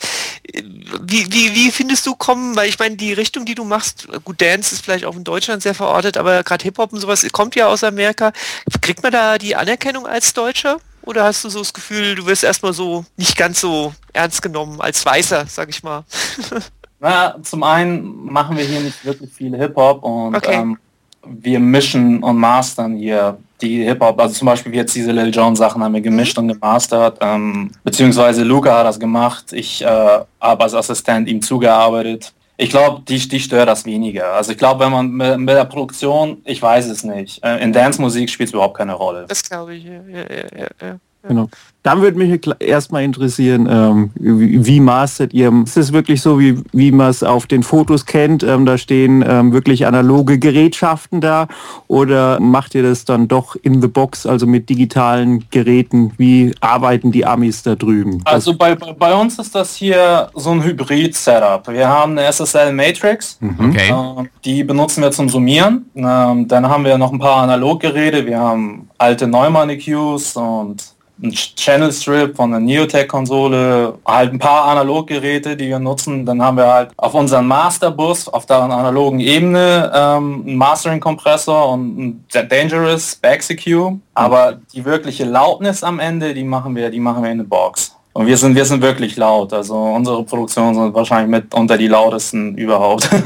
äh, 0.50 0.62
wie, 1.02 1.30
wie, 1.30 1.54
wie 1.54 1.70
findest 1.70 2.06
du 2.06 2.14
kommen, 2.14 2.56
weil 2.56 2.70
ich 2.70 2.78
meine, 2.78 2.96
die 2.96 3.12
Richtung, 3.12 3.44
die 3.44 3.54
du 3.54 3.64
machst, 3.64 4.08
gut, 4.24 4.40
Dance 4.40 4.74
ist 4.74 4.82
vielleicht 4.82 5.04
auch 5.04 5.14
in 5.14 5.24
Deutschland 5.24 5.62
sehr 5.62 5.74
verortet, 5.74 6.16
aber 6.16 6.42
gerade 6.42 6.62
Hip-Hop 6.62 6.94
und 6.94 7.00
sowas 7.00 7.26
kommt 7.32 7.54
ja 7.54 7.66
aus 7.66 7.84
Amerika. 7.84 8.32
Kriegt 8.80 9.02
man 9.02 9.12
da 9.12 9.36
die 9.36 9.56
Anerkennung 9.56 10.06
als 10.06 10.32
Deutscher? 10.32 10.78
Oder 11.02 11.24
hast 11.24 11.44
du 11.44 11.50
so 11.50 11.58
das 11.58 11.74
Gefühl, 11.74 12.14
du 12.14 12.24
wirst 12.24 12.44
erstmal 12.44 12.72
so 12.72 13.04
nicht 13.18 13.36
ganz 13.36 13.60
so 13.60 13.94
ernst 14.14 14.40
genommen 14.40 14.80
als 14.80 15.04
Weißer, 15.04 15.44
sag 15.48 15.68
ich 15.68 15.82
mal? 15.82 16.04
Na, 17.04 17.36
zum 17.42 17.62
einen 17.62 18.32
machen 18.32 18.56
wir 18.56 18.64
hier 18.64 18.80
nicht 18.80 19.04
wirklich 19.04 19.30
viel 19.30 19.54
Hip-Hop 19.54 20.02
und 20.02 20.34
Okay. 20.36 20.54
ähm, 20.54 20.78
wir 21.26 21.60
mischen 21.60 22.22
und 22.22 22.38
mastern 22.38 22.96
hier 22.96 23.36
die 23.60 23.84
Hip-Hop. 23.84 24.18
Also 24.18 24.34
zum 24.34 24.46
Beispiel 24.46 24.74
jetzt 24.74 24.94
diese 24.96 25.12
Lil 25.12 25.28
Jon 25.28 25.54
Sachen 25.54 25.84
haben 25.84 25.92
wir 25.92 26.00
gemischt 26.00 26.38
und 26.38 26.48
gemastert. 26.48 27.18
Ähm, 27.20 27.72
beziehungsweise 27.82 28.42
Luca 28.42 28.78
hat 28.78 28.86
das 28.86 28.98
gemacht. 28.98 29.52
Ich 29.52 29.82
äh, 29.82 29.86
habe 29.86 30.62
als 30.64 30.72
Assistent 30.72 31.28
ihm 31.28 31.42
zugearbeitet. 31.42 32.32
Ich 32.56 32.70
glaube, 32.70 33.02
die, 33.06 33.18
die 33.28 33.40
stört 33.40 33.68
das 33.68 33.84
weniger. 33.84 34.32
Also 34.32 34.52
ich 34.52 34.58
glaube, 34.58 34.82
wenn 34.84 34.92
man 34.92 35.10
mit, 35.10 35.38
mit 35.40 35.54
der 35.54 35.64
Produktion, 35.66 36.38
ich 36.44 36.62
weiß 36.62 36.86
es 36.86 37.04
nicht. 37.04 37.44
Äh, 37.44 37.62
in 37.62 37.74
Dance-Musik 37.74 38.30
spielt 38.30 38.48
es 38.48 38.54
überhaupt 38.54 38.78
keine 38.78 38.94
Rolle. 38.94 39.26
Das 39.28 39.42
glaube 39.42 39.74
ich, 39.74 39.84
ja, 39.84 40.00
ja, 40.08 40.20
ja, 40.20 40.58
ja, 40.58 40.88
ja. 40.88 40.96
Genau. 41.26 41.48
Dann 41.84 42.00
würde 42.00 42.16
mich 42.16 42.40
erstmal 42.60 43.02
interessieren, 43.02 43.68
ähm, 43.70 44.10
wie, 44.14 44.64
wie 44.64 44.80
mastert 44.80 45.34
ihr? 45.34 45.52
Ist 45.64 45.76
es 45.76 45.92
wirklich 45.92 46.22
so, 46.22 46.40
wie, 46.40 46.56
wie 46.72 46.90
man 46.90 47.10
es 47.10 47.22
auf 47.22 47.46
den 47.46 47.62
Fotos 47.62 48.06
kennt? 48.06 48.42
Ähm, 48.42 48.64
da 48.64 48.78
stehen 48.78 49.22
ähm, 49.26 49.52
wirklich 49.52 49.86
analoge 49.86 50.38
Gerätschaften 50.38 51.20
da 51.20 51.46
oder 51.86 52.40
macht 52.40 52.74
ihr 52.74 52.82
das 52.82 53.04
dann 53.04 53.28
doch 53.28 53.54
in 53.56 53.82
the 53.82 53.88
box, 53.88 54.24
also 54.24 54.46
mit 54.46 54.70
digitalen 54.70 55.44
Geräten? 55.50 56.12
Wie 56.16 56.54
arbeiten 56.60 57.12
die 57.12 57.26
Amis 57.26 57.62
da 57.62 57.74
drüben? 57.74 58.22
Also 58.24 58.56
bei, 58.56 58.74
bei, 58.74 59.14
uns 59.14 59.38
ist 59.38 59.54
das 59.54 59.76
hier 59.76 60.30
so 60.34 60.52
ein 60.52 60.64
Hybrid-Setup. 60.64 61.68
Wir 61.68 61.86
haben 61.86 62.18
eine 62.18 62.32
SSL 62.32 62.72
Matrix. 62.72 63.38
Okay. 63.42 63.90
Ähm, 63.90 64.30
Die 64.42 64.64
benutzen 64.64 65.02
wir 65.02 65.10
zum 65.10 65.28
Summieren. 65.28 65.84
Ähm, 65.94 66.48
Dann 66.48 66.66
haben 66.66 66.86
wir 66.86 66.96
noch 66.96 67.12
ein 67.12 67.18
paar 67.18 67.42
Analoggeräte. 67.42 68.24
Wir 68.24 68.38
haben 68.38 68.88
alte 68.96 69.26
Neumann 69.26 69.68
EQs 69.68 70.36
und 70.36 70.94
ein 71.24 71.32
Ch- 71.32 71.54
Channel 71.56 71.90
Strip 71.92 72.36
von 72.36 72.50
der 72.52 72.60
Neotech-Konsole, 72.60 73.94
halt 74.06 74.32
ein 74.32 74.38
paar 74.38 74.66
Analoggeräte, 74.66 75.56
die 75.56 75.68
wir 75.68 75.78
nutzen. 75.78 76.24
Dann 76.26 76.42
haben 76.42 76.56
wir 76.56 76.66
halt 76.72 76.90
auf 76.96 77.14
unseren 77.14 77.46
Masterbus 77.46 78.28
auf 78.28 78.46
der 78.46 78.58
analogen 78.62 79.20
Ebene 79.20 79.90
ähm, 79.94 80.44
einen 80.46 80.56
Mastering-Kompressor 80.56 81.70
und 81.72 81.98
ein 81.98 82.24
Da- 82.32 82.42
Dangerous 82.42 83.16
Back 83.16 83.48
EQ. 83.48 83.92
Aber 84.14 84.58
die 84.72 84.84
wirkliche 84.84 85.24
Lautness 85.24 85.82
am 85.82 85.98
Ende, 85.98 86.34
die 86.34 86.44
machen 86.44 86.76
wir, 86.76 86.90
die 86.90 87.00
machen 87.00 87.22
wir 87.24 87.30
in 87.30 87.38
der 87.38 87.44
Box. 87.44 87.96
Und 88.16 88.28
wir 88.28 88.36
sind, 88.36 88.54
wir 88.54 88.64
sind 88.64 88.80
wirklich 88.80 89.16
laut. 89.16 89.52
Also 89.52 89.74
unsere 89.74 90.22
Produktionen 90.22 90.76
sind 90.76 90.94
wahrscheinlich 90.94 91.28
mit 91.28 91.52
unter 91.52 91.76
die 91.76 91.88
lautesten 91.88 92.56
überhaupt. 92.56 93.10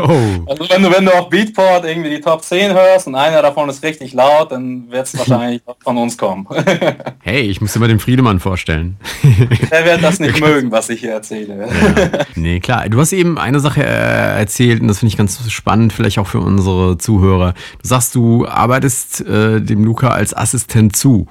Oh. 0.00 0.46
Also 0.46 0.68
wenn 0.70 0.82
du, 0.82 0.90
wenn 0.90 1.04
du 1.04 1.12
auf 1.12 1.28
Beatport 1.28 1.84
irgendwie 1.84 2.10
die 2.10 2.20
Top 2.20 2.42
10 2.42 2.72
hörst 2.72 3.06
und 3.06 3.14
einer 3.14 3.42
davon 3.42 3.68
ist 3.68 3.82
richtig 3.82 4.14
laut, 4.14 4.50
dann 4.52 4.90
wird 4.90 5.06
es 5.06 5.18
wahrscheinlich 5.18 5.62
von 5.82 5.96
uns 5.98 6.16
kommen. 6.16 6.46
Hey, 7.22 7.42
ich 7.42 7.60
muss 7.60 7.74
dir 7.74 7.80
mal 7.80 7.88
den 7.88 7.98
Friedemann 7.98 8.40
vorstellen. 8.40 8.96
Der 9.70 9.84
wird 9.84 10.02
das 10.02 10.20
nicht 10.20 10.40
mögen, 10.40 10.70
was 10.70 10.88
ich 10.88 11.00
hier 11.00 11.12
erzähle. 11.12 11.68
Nee, 12.34 12.60
klar. 12.60 12.88
Du 12.88 12.98
hast 12.98 13.12
eben 13.12 13.38
eine 13.38 13.60
Sache 13.60 13.82
äh, 13.82 14.38
erzählt 14.38 14.80
und 14.80 14.88
das 14.88 15.00
finde 15.00 15.10
ich 15.10 15.18
ganz 15.18 15.50
spannend, 15.50 15.92
vielleicht 15.92 16.18
auch 16.18 16.26
für 16.26 16.40
unsere 16.40 16.96
Zuhörer. 16.98 17.54
Du 17.82 17.88
sagst, 17.88 18.14
du 18.14 18.46
arbeitest 18.46 19.20
äh, 19.20 19.60
dem 19.60 19.84
Luca 19.84 20.08
als 20.08 20.34
Assistent 20.34 20.96
zu. 20.96 21.26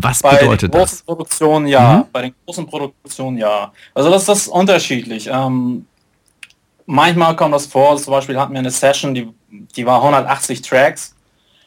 Was 0.00 0.22
Bei 0.22 0.36
bedeutet 0.36 0.72
den 0.72 0.78
großen 0.78 0.98
das? 0.98 1.02
Produktionen 1.02 1.66
ja, 1.66 2.06
bei 2.12 2.22
den 2.22 2.34
großen 2.46 2.66
Produktionen 2.66 3.38
ja. 3.38 3.72
Also 3.94 4.10
das 4.10 4.28
ist 4.28 4.48
unterschiedlich. 4.48 5.28
Ähm, 5.32 5.86
manchmal 6.86 7.34
kommt 7.34 7.54
das 7.54 7.66
vor, 7.66 7.96
zum 7.96 8.12
Beispiel 8.12 8.38
hatten 8.38 8.52
wir 8.52 8.60
eine 8.60 8.70
Session, 8.70 9.14
die, 9.14 9.28
die 9.50 9.84
war 9.84 9.96
180 9.96 10.62
Tracks 10.62 11.14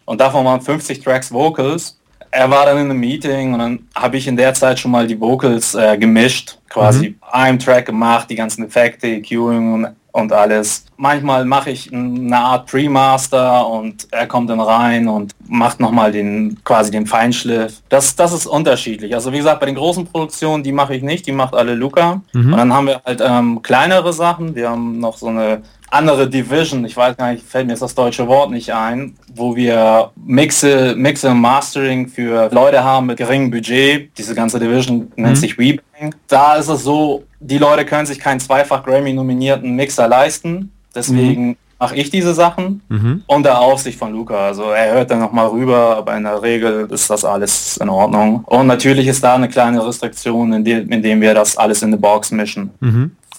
und 0.05 0.21
davon 0.21 0.45
waren 0.45 0.61
50 0.61 1.01
Tracks 1.01 1.31
Vocals. 1.31 1.99
Er 2.31 2.49
war 2.49 2.65
dann 2.65 2.77
in 2.77 2.89
einem 2.89 2.99
Meeting 2.99 3.53
und 3.53 3.59
dann 3.59 3.87
habe 3.93 4.15
ich 4.15 4.25
in 4.27 4.37
der 4.37 4.53
Zeit 4.53 4.79
schon 4.79 4.91
mal 4.91 5.05
die 5.05 5.19
Vocals 5.19 5.75
äh, 5.75 5.97
gemischt, 5.97 6.57
quasi 6.69 7.17
einem 7.29 7.59
Track 7.59 7.87
gemacht, 7.87 8.29
die 8.29 8.35
ganzen 8.35 8.63
Effekte, 8.63 9.07
EQing 9.07 9.73
und, 9.73 9.95
und 10.11 10.33
alles. 10.33 10.85
Manchmal 10.97 11.45
mache 11.45 11.71
ich 11.71 11.91
eine 11.91 12.37
Art 12.37 12.67
Pre-Master 12.67 13.67
und 13.67 14.07
er 14.11 14.27
kommt 14.27 14.49
dann 14.49 14.59
rein 14.59 15.07
und 15.07 15.33
macht 15.47 15.79
nochmal 15.79 16.11
den 16.11 16.57
quasi 16.63 16.91
den 16.91 17.07
Feinschliff. 17.07 17.81
Das, 17.89 18.15
das 18.15 18.33
ist 18.33 18.45
unterschiedlich. 18.45 19.13
Also 19.15 19.31
wie 19.31 19.37
gesagt, 19.37 19.59
bei 19.59 19.65
den 19.65 19.75
großen 19.75 20.05
Produktionen, 20.05 20.63
die 20.63 20.71
mache 20.71 20.95
ich 20.95 21.03
nicht, 21.03 21.25
die 21.27 21.31
macht 21.31 21.55
alle 21.55 21.75
Luca. 21.75 22.21
Und 22.51 22.57
dann 22.57 22.73
haben 22.73 22.87
wir 22.87 23.01
halt 23.05 23.21
ähm, 23.25 23.61
kleinere 23.61 24.13
Sachen. 24.13 24.55
Wir 24.55 24.69
haben 24.69 24.99
noch 24.99 25.17
so 25.17 25.27
eine 25.27 25.61
andere 25.91 26.27
Division, 26.29 26.85
ich 26.85 26.95
weiß 26.97 27.15
gar 27.17 27.31
nicht, 27.31 27.45
fällt 27.45 27.67
mir 27.67 27.73
jetzt 27.73 27.81
das 27.81 27.93
deutsche 27.93 28.27
Wort 28.27 28.49
nicht 28.49 28.73
ein, 28.73 29.15
wo 29.35 29.55
wir 29.55 30.11
Mixe, 30.25 30.95
Mixe 30.97 31.29
und 31.29 31.39
Mastering 31.41 32.07
für 32.07 32.49
Leute 32.51 32.83
haben 32.83 33.07
mit 33.07 33.17
geringem 33.17 33.51
Budget. 33.51 34.09
Diese 34.17 34.33
ganze 34.33 34.59
Division 34.59 35.11
nennt 35.15 35.37
sich 35.37 35.57
Rebang. 35.59 36.15
Da 36.27 36.55
ist 36.55 36.69
es 36.69 36.83
so, 36.83 37.23
die 37.39 37.57
Leute 37.57 37.85
können 37.85 38.05
sich 38.05 38.19
keinen 38.19 38.39
zweifach 38.39 38.83
Grammy-nominierten 38.83 39.75
Mixer 39.75 40.07
leisten. 40.07 40.71
Deswegen 40.95 41.57
mache 41.79 41.95
ich 41.95 42.09
diese 42.09 42.33
Sachen 42.33 42.81
Mhm. 42.89 43.23
unter 43.27 43.59
Aufsicht 43.59 43.97
von 43.97 44.13
Luca. 44.13 44.47
Also 44.47 44.65
er 44.71 44.93
hört 44.93 45.09
dann 45.11 45.19
nochmal 45.19 45.47
rüber, 45.47 45.97
aber 45.97 46.15
in 46.15 46.23
der 46.23 46.41
Regel 46.41 46.87
ist 46.91 47.09
das 47.09 47.25
alles 47.25 47.77
in 47.77 47.89
Ordnung. 47.89 48.43
Und 48.45 48.67
natürlich 48.67 49.07
ist 49.07 49.23
da 49.23 49.35
eine 49.35 49.49
kleine 49.49 49.85
Restriktion, 49.85 50.53
indem, 50.53 50.89
indem 50.91 51.19
wir 51.21 51.33
das 51.33 51.57
alles 51.57 51.81
in 51.81 51.91
die 51.91 51.97
Box 51.97 52.31
mischen. 52.31 52.69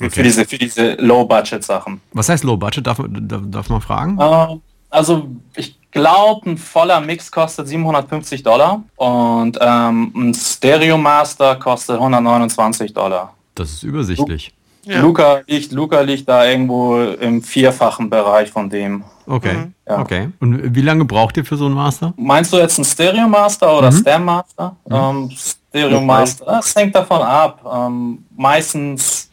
Mhm. 0.07 0.11
Für, 0.11 0.23
diese, 0.23 0.45
für 0.45 0.59
diese 0.59 0.95
Low-Budget-Sachen. 0.95 2.01
Was 2.13 2.29
heißt 2.29 2.45
Low 2.45 2.57
Budget? 2.57 2.87
Darf, 2.87 3.01
darf, 3.09 3.43
darf 3.47 3.69
man 3.69 3.81
fragen? 3.81 4.19
Äh, 4.19 4.59
also 4.91 5.29
ich 5.57 5.79
glaube, 5.91 6.51
ein 6.51 6.59
voller 6.59 7.01
Mix 7.01 7.31
kostet 7.31 7.69
750 7.69 8.43
Dollar 8.43 8.83
und 8.97 9.59
ähm, 9.61 10.13
ein 10.15 10.35
Stereo 10.35 10.99
Master 10.99 11.57
kostet 11.57 11.97
129 11.97 12.93
Dollar. 12.93 13.35
Das 13.55 13.71
ist 13.71 13.83
übersichtlich. 13.83 14.53
Ja. 14.85 15.01
Luca, 15.01 15.43
liegt, 15.47 15.71
Luca 15.71 16.01
liegt 16.01 16.29
da 16.29 16.45
irgendwo 16.45 17.01
im 17.01 17.41
vierfachen 17.43 18.11
Bereich 18.11 18.51
von 18.51 18.69
dem. 18.69 19.05
Okay. 19.27 19.55
Mhm. 19.55 19.75
Ja. 19.89 19.99
Okay. 20.01 20.29
Und 20.41 20.75
wie 20.75 20.81
lange 20.81 21.05
braucht 21.05 21.37
ihr 21.37 21.45
für 21.45 21.57
so 21.57 21.67
einen 21.67 21.75
Master? 21.75 22.13
Meinst 22.17 22.53
du 22.53 22.57
jetzt 22.57 22.79
ein 22.79 22.85
Stereo 22.85 23.29
Master 23.29 23.79
oder 23.79 23.93
Stem 23.93 24.25
Master? 24.25 24.75
Ähm, 24.91 25.31
Stereo 25.31 26.01
Master, 26.01 26.45
das 26.47 26.75
hängt 26.75 26.95
davon 26.95 27.23
ab. 27.23 27.61
Ähm, 27.65 28.25
meistens, 28.37 29.31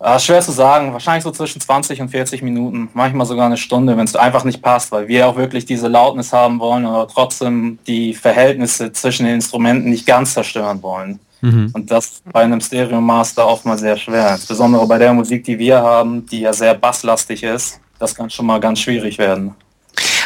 äh, 0.00 0.18
schwer 0.18 0.40
zu 0.40 0.52
sagen, 0.52 0.92
wahrscheinlich 0.92 1.24
so 1.24 1.30
zwischen 1.30 1.60
20 1.60 2.00
und 2.00 2.08
40 2.08 2.42
Minuten, 2.42 2.88
manchmal 2.94 3.26
sogar 3.26 3.46
eine 3.46 3.56
Stunde, 3.56 3.96
wenn 3.96 4.04
es 4.04 4.14
einfach 4.14 4.44
nicht 4.44 4.62
passt, 4.62 4.92
weil 4.92 5.08
wir 5.08 5.26
auch 5.26 5.36
wirklich 5.36 5.64
diese 5.64 5.88
Lautnis 5.88 6.32
haben 6.32 6.60
wollen, 6.60 6.86
aber 6.86 7.08
trotzdem 7.08 7.78
die 7.86 8.14
Verhältnisse 8.14 8.92
zwischen 8.92 9.26
den 9.26 9.36
Instrumenten 9.36 9.90
nicht 9.90 10.06
ganz 10.06 10.34
zerstören 10.34 10.82
wollen. 10.82 11.18
Mhm. 11.40 11.70
Und 11.72 11.90
das 11.90 12.22
bei 12.32 12.42
einem 12.42 12.60
Stereo 12.60 13.00
Master 13.00 13.46
oftmals 13.46 13.80
sehr 13.80 13.96
schwer. 13.96 14.32
Insbesondere 14.32 14.86
bei 14.86 14.98
der 14.98 15.12
Musik, 15.12 15.44
die 15.44 15.58
wir 15.58 15.80
haben, 15.80 16.26
die 16.26 16.40
ja 16.40 16.52
sehr 16.52 16.74
basslastig 16.74 17.42
ist. 17.42 17.80
Das 17.98 18.14
kann 18.14 18.30
schon 18.30 18.46
mal 18.46 18.60
ganz 18.60 18.80
schwierig 18.80 19.18
werden. 19.18 19.54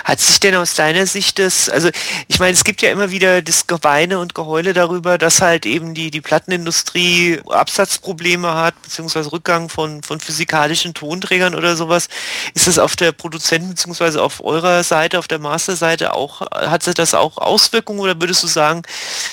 Hat 0.05 0.21
sich 0.21 0.41
denn 0.41 0.55
aus 0.57 0.75
deiner 0.75 1.07
Sicht 1.07 1.39
das, 1.39 1.69
also 1.69 1.91
ich 2.29 2.39
meine, 2.39 2.53
es 2.53 2.65
gibt 2.65 2.83
ja 2.83 2.91
immer 2.91 3.11
wieder 3.11 3.43
das 3.43 3.67
Geweine 3.67 4.19
und 4.19 4.35
Geheule 4.35 4.73
darüber, 4.73 5.19
dass 5.19 5.41
halt 5.41 5.67
eben 5.67 5.95
die, 5.95 6.11
die 6.11 6.21
Plattenindustrie 6.21 7.41
Absatzprobleme 7.49 8.55
hat, 8.55 8.81
beziehungsweise 8.83 9.33
Rückgang 9.33 9.69
von, 9.69 10.03
von 10.03 10.21
physikalischen 10.21 10.95
Tonträgern 10.95 11.55
oder 11.55 11.77
sowas. 11.77 12.09
Ist 12.55 12.67
das 12.67 12.79
auf 12.79 12.97
der 12.97 13.13
Produzenten, 13.13 13.71
beziehungsweise 13.71 14.23
auf 14.23 14.43
eurer 14.43 14.83
Seite, 14.83 15.19
auf 15.19 15.29
der 15.29 15.39
Masterseite 15.39 16.15
auch, 16.15 16.41
hat 16.51 16.99
das 16.99 17.15
auch 17.15 17.39
Auswirkungen 17.39 18.01
oder 18.01 18.21
würdest 18.21 18.43
du 18.43 18.47
sagen, 18.47 18.83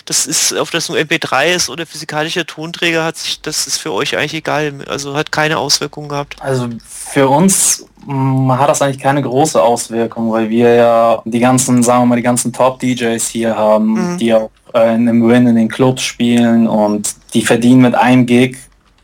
das 0.06 0.26
ist, 0.26 0.54
ob 0.54 0.72
das 0.72 0.90
nur 0.90 0.98
MP3 0.98 1.54
ist 1.56 1.70
oder 1.70 1.86
physikalischer 1.86 2.46
Tonträger, 2.46 3.04
hat 3.04 3.18
sich, 3.18 3.42
das 3.42 3.68
ist 3.68 3.78
für 3.78 3.92
euch 3.92 4.18
eigentlich 4.18 4.34
egal, 4.34 4.74
also 4.88 5.16
hat 5.16 5.32
keine 5.32 5.58
Auswirkungen 5.58 6.10
gehabt? 6.10 6.36
Also 6.42 6.70
für 6.88 7.28
uns 7.28 7.86
hat 8.08 8.70
das 8.70 8.82
eigentlich 8.82 9.00
keine 9.00 9.22
große 9.22 9.62
Auswirkung, 9.62 10.32
weil 10.32 10.50
wir 10.50 10.74
ja 10.74 11.22
die 11.26 11.40
ganzen, 11.40 11.84
sagen 11.84 12.04
wir 12.04 12.06
mal, 12.08 12.16
die 12.16 12.22
ganzen 12.22 12.54
Top-DJs 12.54 13.28
hier 13.28 13.56
haben, 13.56 14.14
mhm. 14.14 14.18
die 14.18 14.34
auch 14.34 14.50
äh, 14.74 14.96
in 14.96 15.06
dem 15.06 15.28
Win 15.28 15.48
in 15.48 15.56
den 15.56 15.68
Clubs 15.68 16.02
spielen 16.02 16.68
und 16.68 17.14
die 17.34 17.42
verdienen 17.42 17.82
mit 17.82 17.96
einem 17.96 18.26
Gig 18.26 18.58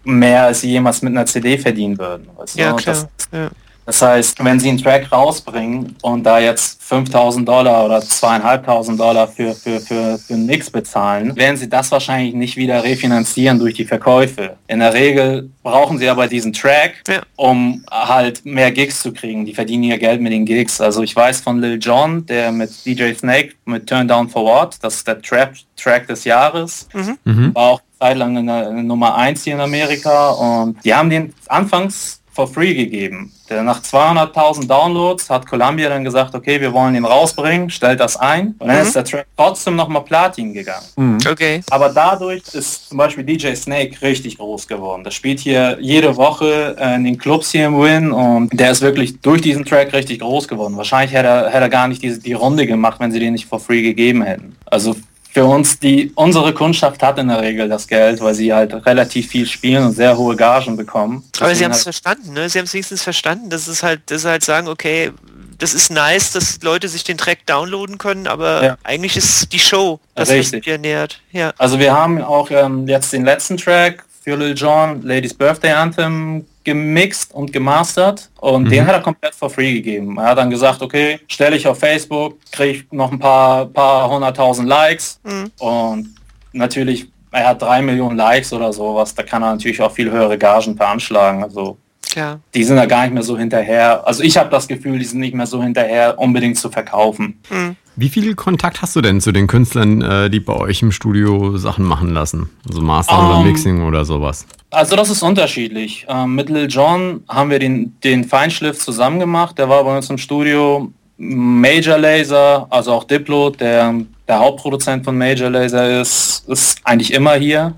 mehr, 0.03 0.45
als 0.45 0.61
sie 0.61 0.69
jemals 0.69 1.01
mit 1.01 1.13
einer 1.13 1.25
CD 1.25 1.57
verdienen 1.57 1.97
würden. 1.97 2.27
Weißt 2.37 2.57
ja, 2.57 2.73
klar. 2.73 2.95
Das, 2.95 3.07
ja. 3.31 3.49
Das 3.85 4.01
heißt, 4.01 4.43
wenn 4.43 4.59
Sie 4.59 4.69
einen 4.69 4.79
Track 4.79 5.11
rausbringen 5.11 5.95
und 6.01 6.23
da 6.23 6.39
jetzt 6.39 6.81
5000 6.83 7.47
Dollar 7.47 7.85
oder 7.85 8.01
2500 8.01 8.99
Dollar 8.99 9.27
für, 9.27 9.53
für, 9.53 9.79
für, 9.79 10.17
für 10.17 10.33
einen 10.33 10.47
Mix 10.47 10.71
bezahlen, 10.71 11.35
werden 11.35 11.55
Sie 11.55 11.69
das 11.69 11.91
wahrscheinlich 11.91 12.33
nicht 12.33 12.57
wieder 12.57 12.83
refinanzieren 12.83 13.59
durch 13.59 13.75
die 13.75 13.85
Verkäufe. 13.85 14.57
In 14.67 14.79
der 14.79 14.93
Regel 14.93 15.49
brauchen 15.61 15.99
Sie 15.99 16.09
aber 16.09 16.27
diesen 16.27 16.51
Track, 16.51 17.03
ja. 17.07 17.21
um 17.35 17.83
halt 17.91 18.43
mehr 18.43 18.71
Gigs 18.71 19.01
zu 19.01 19.13
kriegen. 19.13 19.45
Die 19.45 19.53
verdienen 19.53 19.83
ihr 19.83 19.99
Geld 19.99 20.19
mit 20.19 20.33
den 20.33 20.45
Gigs. 20.45 20.81
Also 20.81 21.03
ich 21.03 21.15
weiß 21.15 21.41
von 21.41 21.61
Lil 21.61 21.77
Jon, 21.79 22.25
der 22.25 22.51
mit 22.51 22.85
DJ 22.85 23.13
Snake 23.13 23.53
mit 23.65 23.87
Turn 23.87 24.07
Down 24.07 24.29
for 24.29 24.45
What, 24.45 24.77
das 24.81 24.95
ist 24.95 25.07
der 25.07 25.21
Trap-Track 25.21 26.07
des 26.07 26.23
Jahres, 26.23 26.87
mhm. 26.93 27.17
mhm. 27.23 27.55
war 27.55 27.71
auch 27.71 27.81
zeitlang 27.99 28.37
in 28.37 28.47
der, 28.47 28.69
in 28.69 28.75
der 28.75 28.83
Nummer 28.83 29.15
1 29.15 29.43
hier 29.43 29.53
in 29.53 29.61
Amerika 29.61 30.29
und 30.29 30.83
die 30.83 30.93
haben 30.93 31.09
den 31.09 31.33
anfangs 31.47 32.21
for 32.35 32.47
free 32.47 32.73
gegeben. 32.73 33.31
Der 33.49 33.63
nach 33.63 33.81
200.000 33.81 34.67
Downloads 34.67 35.29
hat 35.29 35.47
Columbia 35.47 35.87
dann 35.87 36.03
gesagt, 36.03 36.35
okay, 36.35 36.59
wir 36.59 36.73
wollen 36.73 36.95
ihn 36.95 37.05
rausbringen, 37.05 37.69
stellt 37.69 37.99
das 37.99 38.17
ein. 38.17 38.55
Und 38.59 38.67
dann 38.67 38.77
mhm. 38.77 38.83
ist 38.83 38.95
der 38.95 39.05
Track 39.05 39.27
trotzdem 39.37 39.75
nochmal 39.75 40.03
Platin 40.03 40.53
gegangen. 40.53 40.85
Mhm. 40.97 41.17
Okay. 41.29 41.61
Aber 41.69 41.89
dadurch 41.89 42.43
ist 42.53 42.89
zum 42.89 42.97
Beispiel 42.97 43.23
DJ 43.23 43.53
Snake 43.53 44.01
richtig 44.01 44.37
groß 44.37 44.67
geworden. 44.67 45.03
Der 45.03 45.11
spielt 45.11 45.39
hier 45.39 45.77
jede 45.79 46.17
Woche 46.17 46.75
äh, 46.77 46.95
in 46.95 47.05
den 47.05 47.17
Clubs 47.17 47.51
hier 47.51 47.67
im 47.67 47.79
Win 47.79 48.11
und 48.11 48.49
der 48.51 48.71
ist 48.71 48.81
wirklich 48.81 49.21
durch 49.21 49.41
diesen 49.41 49.63
Track 49.63 49.93
richtig 49.93 50.19
groß 50.19 50.47
geworden. 50.47 50.75
Wahrscheinlich 50.75 51.13
hätte 51.13 51.27
er, 51.27 51.45
hätte 51.49 51.63
er 51.63 51.69
gar 51.69 51.87
nicht 51.87 52.01
diese, 52.01 52.19
die 52.19 52.33
Runde 52.33 52.67
gemacht, 52.67 52.99
wenn 52.99 53.11
sie 53.11 53.19
den 53.19 53.33
nicht 53.33 53.45
for 53.45 53.59
free 53.59 53.81
gegeben 53.81 54.23
hätten. 54.23 54.55
Also 54.65 54.95
für 55.35 55.43
uns, 55.43 55.77
die 55.79 56.13
unsere 56.15 56.53
Kundschaft 56.53 57.03
hat 57.03 57.19
in 57.19 57.27
der 57.27 57.41
Regel 57.41 57.67
das 57.67 57.89
Geld, 57.89 58.21
weil 58.21 58.33
sie 58.33 58.53
halt 58.53 58.73
relativ 58.85 59.27
viel 59.27 59.45
spielen 59.45 59.83
und 59.83 59.91
sehr 59.91 60.17
hohe 60.17 60.37
Gagen 60.37 60.77
bekommen. 60.77 61.25
Aber 61.41 61.53
sie 61.53 61.65
haben 61.65 61.71
es 61.71 61.79
halt 61.79 61.83
verstanden, 61.83 62.31
ne? 62.31 62.47
Sie 62.47 62.57
haben 62.57 62.63
es 62.63 62.73
wenigstens 62.73 63.03
verstanden. 63.03 63.49
Das 63.49 63.67
ist 63.67 63.83
halt, 63.83 63.99
das 64.05 64.19
ist 64.19 64.25
halt 64.25 64.45
sagen, 64.45 64.69
okay, 64.69 65.11
das 65.57 65.73
ist 65.73 65.91
nice, 65.91 66.31
dass 66.31 66.61
Leute 66.61 66.87
sich 66.87 67.03
den 67.03 67.17
Track 67.17 67.45
downloaden 67.47 67.97
können, 67.97 68.27
aber 68.27 68.63
ja. 68.63 68.77
eigentlich 68.85 69.17
ist 69.17 69.51
die 69.51 69.59
Show 69.59 69.99
das, 70.13 70.29
Richtig. 70.29 70.65
was 70.65 70.79
nähert. 70.79 71.19
Ja. 71.33 71.51
Also 71.57 71.79
wir 71.79 71.91
haben 71.91 72.21
auch 72.21 72.49
ähm, 72.49 72.87
jetzt 72.87 73.11
den 73.11 73.25
letzten 73.25 73.57
Track 73.57 74.04
für 74.25 74.35
Lil 74.35 74.55
Jon, 74.55 75.03
Ladies 75.03 75.35
Birthday 75.35 75.71
Anthem, 75.71 76.47
gemixt 76.63 77.31
und 77.31 77.53
gemastert 77.53 78.31
und 78.41 78.63
mhm. 78.63 78.69
den 78.69 78.87
hat 78.87 78.95
er 78.95 79.01
komplett 79.01 79.35
for 79.35 79.51
free 79.51 79.75
gegeben. 79.75 80.17
Er 80.17 80.29
hat 80.29 80.39
dann 80.39 80.49
gesagt, 80.49 80.81
okay, 80.81 81.19
stelle 81.27 81.55
ich 81.55 81.67
auf 81.67 81.77
Facebook, 81.77 82.35
kriege 82.51 82.79
ich 82.79 82.91
noch 82.91 83.11
ein 83.11 83.19
paar, 83.19 83.67
paar 83.67 84.09
hunderttausend 84.09 84.67
Likes 84.67 85.19
mhm. 85.23 85.51
und 85.59 86.15
natürlich, 86.53 87.07
er 87.31 87.49
hat 87.49 87.61
drei 87.61 87.83
Millionen 87.83 88.17
Likes 88.17 88.51
oder 88.51 88.73
sowas, 88.73 89.13
da 89.13 89.21
kann 89.21 89.43
er 89.43 89.51
natürlich 89.51 89.79
auch 89.79 89.91
viel 89.91 90.09
höhere 90.09 90.39
Gagen 90.39 90.75
veranschlagen. 90.75 91.43
Also 91.43 91.77
ja. 92.13 92.39
die 92.53 92.63
sind 92.63 92.75
da 92.75 92.85
gar 92.85 93.03
nicht 93.03 93.13
mehr 93.13 93.23
so 93.23 93.37
hinterher. 93.37 94.05
Also 94.07 94.23
ich 94.23 94.37
habe 94.37 94.49
das 94.49 94.67
Gefühl, 94.67 94.99
die 94.99 95.05
sind 95.05 95.19
nicht 95.19 95.33
mehr 95.33 95.47
so 95.47 95.61
hinterher, 95.61 96.19
unbedingt 96.19 96.57
zu 96.57 96.69
verkaufen. 96.69 97.39
Mhm. 97.49 97.75
Wie 97.97 98.09
viel 98.09 98.35
Kontakt 98.35 98.81
hast 98.81 98.95
du 98.97 99.01
denn 99.01 99.21
zu 99.21 99.31
den 99.31 99.47
Künstlern, 99.47 100.01
äh, 100.01 100.29
die 100.29 100.41
bei 100.41 100.53
euch 100.53 100.81
im 100.81 100.91
Studio 100.91 101.57
Sachen 101.57 101.85
machen 101.85 102.09
lassen? 102.09 102.49
Also 102.67 102.81
Master 102.81 103.17
um, 103.17 103.25
oder 103.25 103.39
ähm, 103.39 103.47
Mixing 103.47 103.83
oder 103.83 104.03
sowas? 104.03 104.45
Also 104.69 104.97
das 104.97 105.09
ist 105.09 105.23
unterschiedlich. 105.23 106.05
Ähm, 106.09 106.35
mit 106.35 106.49
Lil 106.49 106.67
Jon 106.67 107.23
haben 107.29 107.49
wir 107.49 107.59
den, 107.59 107.95
den 108.03 108.25
Feinschliff 108.25 108.79
zusammen 108.79 109.19
gemacht. 109.19 109.57
Der 109.57 109.69
war 109.69 109.83
bei 109.85 109.95
uns 109.95 110.09
im 110.09 110.17
Studio. 110.17 110.91
Major 111.17 111.97
Laser, 111.97 112.67
also 112.69 112.91
auch 112.91 113.05
Diplo, 113.05 113.49
der 113.49 113.95
der 114.27 114.39
Hauptproduzent 114.39 115.05
von 115.05 115.17
Major 115.17 115.49
Laser 115.49 116.01
ist, 116.01 116.43
ist 116.47 116.79
eigentlich 116.83 117.13
immer 117.13 117.35
hier. 117.35 117.75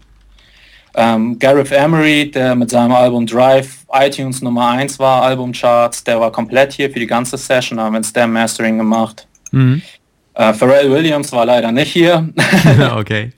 Ähm, 0.99 1.37
Gareth 1.37 1.71
Emery, 1.71 2.31
der 2.31 2.55
mit 2.55 2.71
seinem 2.71 2.91
Album 2.91 3.27
Drive 3.27 3.85
iTunes 3.93 4.41
Nummer 4.41 4.69
1 4.71 4.97
war, 4.97 5.21
Albumcharts, 5.21 6.03
der 6.03 6.19
war 6.19 6.31
komplett 6.31 6.73
hier 6.73 6.89
für 6.89 6.99
die 6.99 7.05
ganze 7.05 7.37
Session, 7.37 7.79
haben 7.79 7.93
wir 7.93 7.99
ein 7.99 8.03
Stem 8.03 8.33
Mastering 8.33 8.79
gemacht. 8.79 9.27
Mhm. 9.51 9.83
Äh, 10.33 10.53
Pharrell 10.53 10.89
Williams 10.89 11.31
war 11.31 11.45
leider 11.45 11.71
nicht 11.71 11.93
hier. 11.93 12.27
okay. 12.97 13.31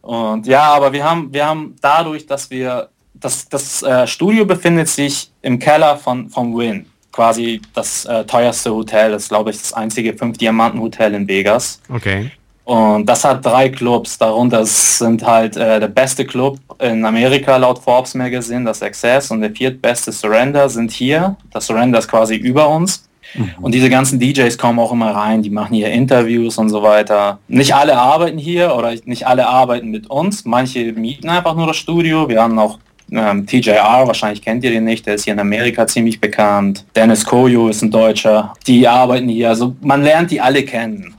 Und 0.00 0.48
ja, 0.48 0.62
aber 0.62 0.92
wir 0.92 1.08
haben, 1.08 1.32
wir 1.32 1.46
haben 1.46 1.76
dadurch, 1.80 2.26
dass 2.26 2.50
wir, 2.50 2.88
das, 3.14 3.48
das 3.48 3.80
äh, 3.84 4.04
Studio 4.08 4.44
befindet 4.44 4.88
sich 4.88 5.30
im 5.42 5.60
Keller 5.60 5.96
von, 5.96 6.28
vom 6.28 6.56
Win. 6.56 6.86
Quasi 7.12 7.62
das 7.74 8.06
äh, 8.06 8.24
teuerste 8.24 8.74
Hotel, 8.74 9.12
das 9.12 9.22
ist 9.24 9.28
glaube 9.28 9.50
ich 9.50 9.58
das 9.58 9.72
einzige 9.72 10.14
Fünf-Diamanten-Hotel 10.14 11.14
in 11.14 11.28
Vegas. 11.28 11.80
Okay. 11.88 12.32
Und 12.68 13.06
das 13.06 13.24
hat 13.24 13.46
drei 13.46 13.70
Clubs, 13.70 14.18
darunter 14.18 14.66
sind 14.66 15.24
halt 15.24 15.56
äh, 15.56 15.80
der 15.80 15.88
beste 15.88 16.26
Club 16.26 16.58
in 16.78 17.02
Amerika 17.02 17.56
laut 17.56 17.78
Forbes 17.78 18.12
Magazine, 18.14 18.62
das 18.66 18.82
Access 18.82 19.30
und 19.30 19.40
der 19.40 19.52
viertbeste 19.52 20.12
Surrender 20.12 20.68
sind 20.68 20.90
hier. 20.90 21.34
Das 21.50 21.64
Surrender 21.64 21.98
ist 21.98 22.08
quasi 22.08 22.36
über 22.36 22.68
uns. 22.68 23.08
Mhm. 23.32 23.52
Und 23.62 23.74
diese 23.74 23.88
ganzen 23.88 24.20
DJs 24.20 24.58
kommen 24.58 24.78
auch 24.80 24.92
immer 24.92 25.12
rein, 25.12 25.40
die 25.40 25.48
machen 25.48 25.74
hier 25.74 25.88
Interviews 25.90 26.58
und 26.58 26.68
so 26.68 26.82
weiter. 26.82 27.38
Nicht 27.48 27.74
alle 27.74 27.96
arbeiten 27.96 28.36
hier 28.36 28.74
oder 28.74 28.92
nicht 29.06 29.26
alle 29.26 29.46
arbeiten 29.46 29.88
mit 29.88 30.10
uns. 30.10 30.44
Manche 30.44 30.92
mieten 30.92 31.30
einfach 31.30 31.54
nur 31.54 31.68
das 31.68 31.78
Studio. 31.78 32.28
Wir 32.28 32.42
haben 32.42 32.58
auch 32.58 32.78
ähm, 33.10 33.46
TJR, 33.46 34.06
wahrscheinlich 34.06 34.42
kennt 34.42 34.62
ihr 34.62 34.72
den 34.72 34.84
nicht, 34.84 35.06
der 35.06 35.14
ist 35.14 35.24
hier 35.24 35.32
in 35.32 35.40
Amerika 35.40 35.86
ziemlich 35.86 36.20
bekannt. 36.20 36.84
Dennis 36.94 37.24
Koyo 37.24 37.68
ist 37.68 37.80
ein 37.80 37.90
Deutscher. 37.90 38.52
Die 38.66 38.86
arbeiten 38.86 39.30
hier. 39.30 39.48
Also 39.48 39.74
man 39.80 40.02
lernt 40.02 40.30
die 40.30 40.42
alle 40.42 40.62
kennen. 40.64 41.14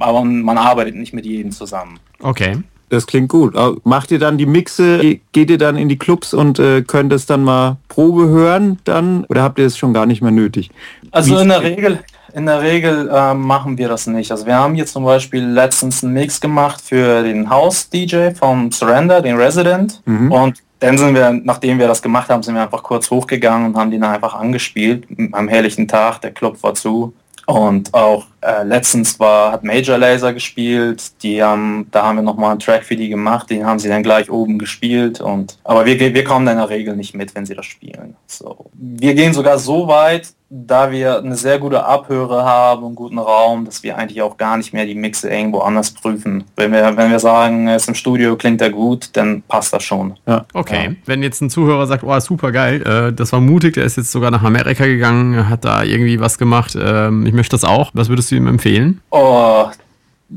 Aber 0.00 0.24
man 0.24 0.58
arbeitet 0.58 0.96
nicht 0.96 1.12
mit 1.12 1.26
jedem 1.26 1.52
zusammen. 1.52 1.98
Okay. 2.20 2.58
Das 2.90 3.06
klingt 3.06 3.28
gut. 3.28 3.54
Macht 3.84 4.10
ihr 4.10 4.18
dann 4.18 4.38
die 4.38 4.46
Mixe, 4.46 5.18
geht 5.32 5.50
ihr 5.50 5.58
dann 5.58 5.76
in 5.76 5.90
die 5.90 5.98
Clubs 5.98 6.32
und 6.32 6.58
äh, 6.58 6.82
könnt 6.82 7.12
es 7.12 7.26
dann 7.26 7.44
mal 7.44 7.76
Probe 7.88 8.28
hören 8.28 8.78
dann 8.84 9.24
oder 9.24 9.42
habt 9.42 9.58
ihr 9.58 9.66
es 9.66 9.76
schon 9.76 9.92
gar 9.92 10.06
nicht 10.06 10.22
mehr 10.22 10.30
nötig? 10.30 10.70
Also 11.10 11.38
in 11.38 11.48
der 11.48 11.62
Regel, 11.62 11.98
in 12.32 12.46
der 12.46 12.62
Regel 12.62 13.10
äh, 13.12 13.34
machen 13.34 13.76
wir 13.76 13.88
das 13.88 14.06
nicht. 14.06 14.30
Also 14.30 14.46
wir 14.46 14.54
haben 14.54 14.74
hier 14.74 14.86
zum 14.86 15.04
Beispiel 15.04 15.44
letztens 15.44 16.02
einen 16.02 16.14
Mix 16.14 16.40
gemacht 16.40 16.80
für 16.80 17.22
den 17.22 17.50
House-DJ 17.50 18.30
vom 18.38 18.72
Surrender, 18.72 19.20
den 19.20 19.36
Resident. 19.36 20.00
Mhm. 20.06 20.32
Und 20.32 20.62
dann 20.80 20.96
sind 20.96 21.14
wir, 21.14 21.32
nachdem 21.32 21.78
wir 21.78 21.88
das 21.88 22.00
gemacht 22.00 22.28
haben, 22.30 22.42
sind 22.42 22.54
wir 22.54 22.62
einfach 22.62 22.82
kurz 22.82 23.10
hochgegangen 23.10 23.68
und 23.68 23.76
haben 23.76 23.90
den 23.90 24.04
einfach 24.04 24.34
angespielt 24.34 25.06
am 25.32 25.48
herrlichen 25.48 25.88
Tag. 25.88 26.20
Der 26.20 26.30
Club 26.30 26.62
war 26.62 26.74
zu. 26.74 27.12
Und 27.46 27.94
auch 27.94 28.26
äh, 28.48 28.62
letztens 28.62 29.20
war, 29.20 29.52
hat 29.52 29.62
Major 29.62 29.98
Laser 29.98 30.32
gespielt, 30.32 31.22
die 31.22 31.42
haben, 31.42 31.86
da 31.90 32.04
haben 32.04 32.16
wir 32.16 32.22
nochmal 32.22 32.52
einen 32.52 32.60
Track 32.60 32.84
für 32.84 32.96
die 32.96 33.10
gemacht, 33.10 33.50
den 33.50 33.66
haben 33.66 33.78
sie 33.78 33.88
dann 33.88 34.02
gleich 34.02 34.30
oben 34.30 34.58
gespielt 34.58 35.20
und 35.20 35.58
aber 35.64 35.84
wir, 35.84 35.98
wir 35.98 36.24
kommen 36.24 36.48
in 36.48 36.56
der 36.56 36.70
Regel 36.70 36.96
nicht 36.96 37.14
mit, 37.14 37.34
wenn 37.34 37.44
sie 37.44 37.54
das 37.54 37.66
spielen. 37.66 38.16
So. 38.26 38.70
Wir 38.72 39.14
gehen 39.14 39.34
sogar 39.34 39.58
so 39.58 39.86
weit, 39.86 40.32
da 40.50 40.90
wir 40.90 41.18
eine 41.18 41.36
sehr 41.36 41.58
gute 41.58 41.84
Abhöre 41.84 42.42
haben, 42.42 42.86
einen 42.86 42.94
guten 42.94 43.18
Raum, 43.18 43.66
dass 43.66 43.82
wir 43.82 43.98
eigentlich 43.98 44.22
auch 44.22 44.38
gar 44.38 44.56
nicht 44.56 44.72
mehr 44.72 44.86
die 44.86 44.94
Mixe 44.94 45.28
irgendwo 45.28 45.58
anders 45.58 45.90
prüfen. 45.90 46.44
Wenn 46.56 46.72
wir, 46.72 46.96
wenn 46.96 47.10
wir 47.10 47.18
sagen, 47.18 47.68
es 47.68 47.82
ist 47.82 47.88
im 47.88 47.94
Studio, 47.94 48.36
klingt 48.36 48.62
er 48.62 48.70
gut, 48.70 49.10
dann 49.12 49.42
passt 49.42 49.74
das 49.74 49.82
schon. 49.82 50.16
Ja. 50.26 50.46
Okay. 50.54 50.84
Ja. 50.84 50.94
Wenn 51.04 51.22
jetzt 51.22 51.42
ein 51.42 51.50
Zuhörer 51.50 51.86
sagt, 51.86 52.02
oh, 52.02 52.18
super 52.20 52.50
geil, 52.50 52.82
äh, 52.82 53.12
das 53.12 53.32
war 53.32 53.40
mutig, 53.40 53.74
der 53.74 53.84
ist 53.84 53.98
jetzt 53.98 54.10
sogar 54.10 54.30
nach 54.30 54.42
Amerika 54.42 54.86
gegangen, 54.86 55.50
hat 55.50 55.66
da 55.66 55.82
irgendwie 55.82 56.18
was 56.18 56.38
gemacht, 56.38 56.76
ähm, 56.80 57.26
ich 57.26 57.34
möchte 57.34 57.54
das 57.54 57.64
auch, 57.64 57.90
was 57.92 58.08
würdest 58.08 58.30
du 58.30 58.36
ihm 58.36 58.46
empfehlen? 58.46 59.02
Oh, 59.10 59.66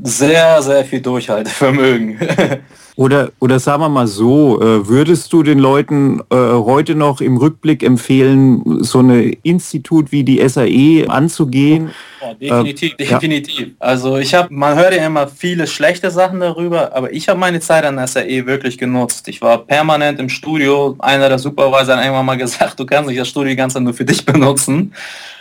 sehr, 0.02 0.60
sehr 0.62 0.84
viel 0.84 1.00
Durchhaltevermögen. 1.00 2.18
Oder, 2.94 3.32
oder 3.40 3.58
sagen 3.58 3.80
wir 3.80 3.88
mal 3.88 4.06
so, 4.06 4.60
äh, 4.60 4.86
würdest 4.86 5.32
du 5.32 5.42
den 5.42 5.58
Leuten 5.58 6.20
äh, 6.30 6.36
heute 6.36 6.94
noch 6.94 7.22
im 7.22 7.38
Rückblick 7.38 7.82
empfehlen, 7.82 8.82
so 8.82 8.98
eine 8.98 9.32
Institut 9.42 10.12
wie 10.12 10.24
die 10.24 10.46
SAE 10.46 11.08
anzugehen? 11.08 11.90
Ja, 12.20 12.34
definitiv, 12.34 12.92
äh, 12.92 12.96
definitiv. 12.96 13.68
Ja. 13.68 13.74
Also 13.78 14.18
ich 14.18 14.34
habe, 14.34 14.52
man 14.52 14.76
hört 14.76 14.94
ja 14.94 15.06
immer 15.06 15.26
viele 15.26 15.66
schlechte 15.66 16.10
Sachen 16.10 16.40
darüber, 16.40 16.94
aber 16.94 17.10
ich 17.10 17.30
habe 17.30 17.40
meine 17.40 17.60
Zeit 17.60 17.84
an 17.84 17.96
der 17.96 18.06
SAE 18.06 18.44
wirklich 18.44 18.76
genutzt. 18.76 19.26
Ich 19.26 19.40
war 19.40 19.56
permanent 19.58 20.20
im 20.20 20.28
Studio. 20.28 20.94
Einer 20.98 21.30
der 21.30 21.38
Supervisor 21.38 21.96
hat 21.96 22.04
irgendwann 22.04 22.26
mal 22.26 22.36
gesagt, 22.36 22.78
du 22.78 22.84
kannst 22.84 23.08
nicht 23.08 23.18
das 23.18 23.28
Studio 23.28 23.48
die 23.48 23.56
ganze 23.56 23.74
Zeit 23.74 23.84
nur 23.84 23.94
für 23.94 24.04
dich 24.04 24.22
benutzen. 24.26 24.92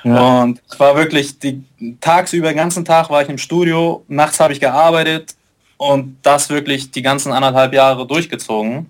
Ja. 0.06 0.44
Und 0.44 0.62
ich 0.72 0.80
war 0.80 0.96
wirklich 0.96 1.38
die 1.38 1.62
tagsüber, 2.00 2.48
den 2.48 2.58
ganzen 2.58 2.86
Tag 2.86 3.10
war 3.10 3.22
ich 3.22 3.30
im 3.30 3.38
Studio, 3.38 4.06
nachts 4.08 4.40
habe 4.40 4.54
ich 4.54 4.62
gearbeitet, 4.62 5.36
und 5.82 6.18
das 6.22 6.52
wirklich 6.52 6.92
die 6.92 7.02
ganzen 7.02 7.32
anderthalb 7.32 7.74
Jahre 7.74 8.06
durchgezogen. 8.06 8.86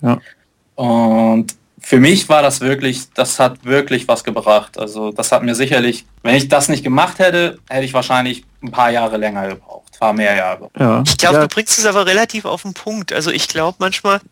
Ja. 0.00 0.18
Und 0.74 1.54
für 1.78 2.00
mich 2.00 2.30
war 2.30 2.40
das 2.40 2.62
wirklich, 2.62 3.12
das 3.12 3.38
hat 3.38 3.62
wirklich 3.66 4.08
was 4.08 4.24
gebracht. 4.24 4.78
Also 4.78 5.12
das 5.12 5.32
hat 5.32 5.42
mir 5.42 5.54
sicherlich, 5.54 6.06
wenn 6.22 6.34
ich 6.34 6.48
das 6.48 6.70
nicht 6.70 6.82
gemacht 6.82 7.18
hätte, 7.18 7.58
hätte 7.68 7.84
ich 7.84 7.92
wahrscheinlich 7.92 8.42
ein 8.62 8.70
paar 8.70 8.88
Jahre 8.88 9.18
länger 9.18 9.48
gebraucht, 9.48 9.92
ein 9.92 9.98
paar 9.98 10.12
mehr 10.14 10.34
Jahre. 10.34 10.70
Ja. 10.78 11.02
Ich 11.06 11.18
glaube, 11.18 11.36
ja. 11.36 11.40
du 11.42 11.48
bringst 11.48 11.78
es 11.78 11.84
aber 11.84 12.06
relativ 12.06 12.46
auf 12.46 12.62
den 12.62 12.72
Punkt. 12.72 13.12
Also 13.12 13.30
ich 13.30 13.46
glaube 13.46 13.76
manchmal, 13.78 14.22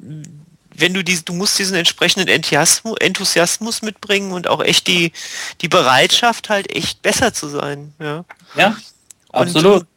wenn 0.74 0.94
du 0.94 1.04
diese, 1.04 1.24
du 1.24 1.34
musst 1.34 1.58
diesen 1.58 1.76
entsprechenden 1.76 2.26
Enthusiasmus, 2.26 2.96
Enthusiasmus 3.00 3.82
mitbringen 3.82 4.32
und 4.32 4.48
auch 4.48 4.64
echt 4.64 4.86
die, 4.86 5.12
die 5.60 5.68
Bereitschaft 5.68 6.48
halt 6.48 6.74
echt 6.74 7.02
besser 7.02 7.34
zu 7.34 7.48
sein. 7.48 7.92
Ja, 7.98 8.24
ja 8.56 8.76
absolut 9.30 9.82
und 9.82 9.91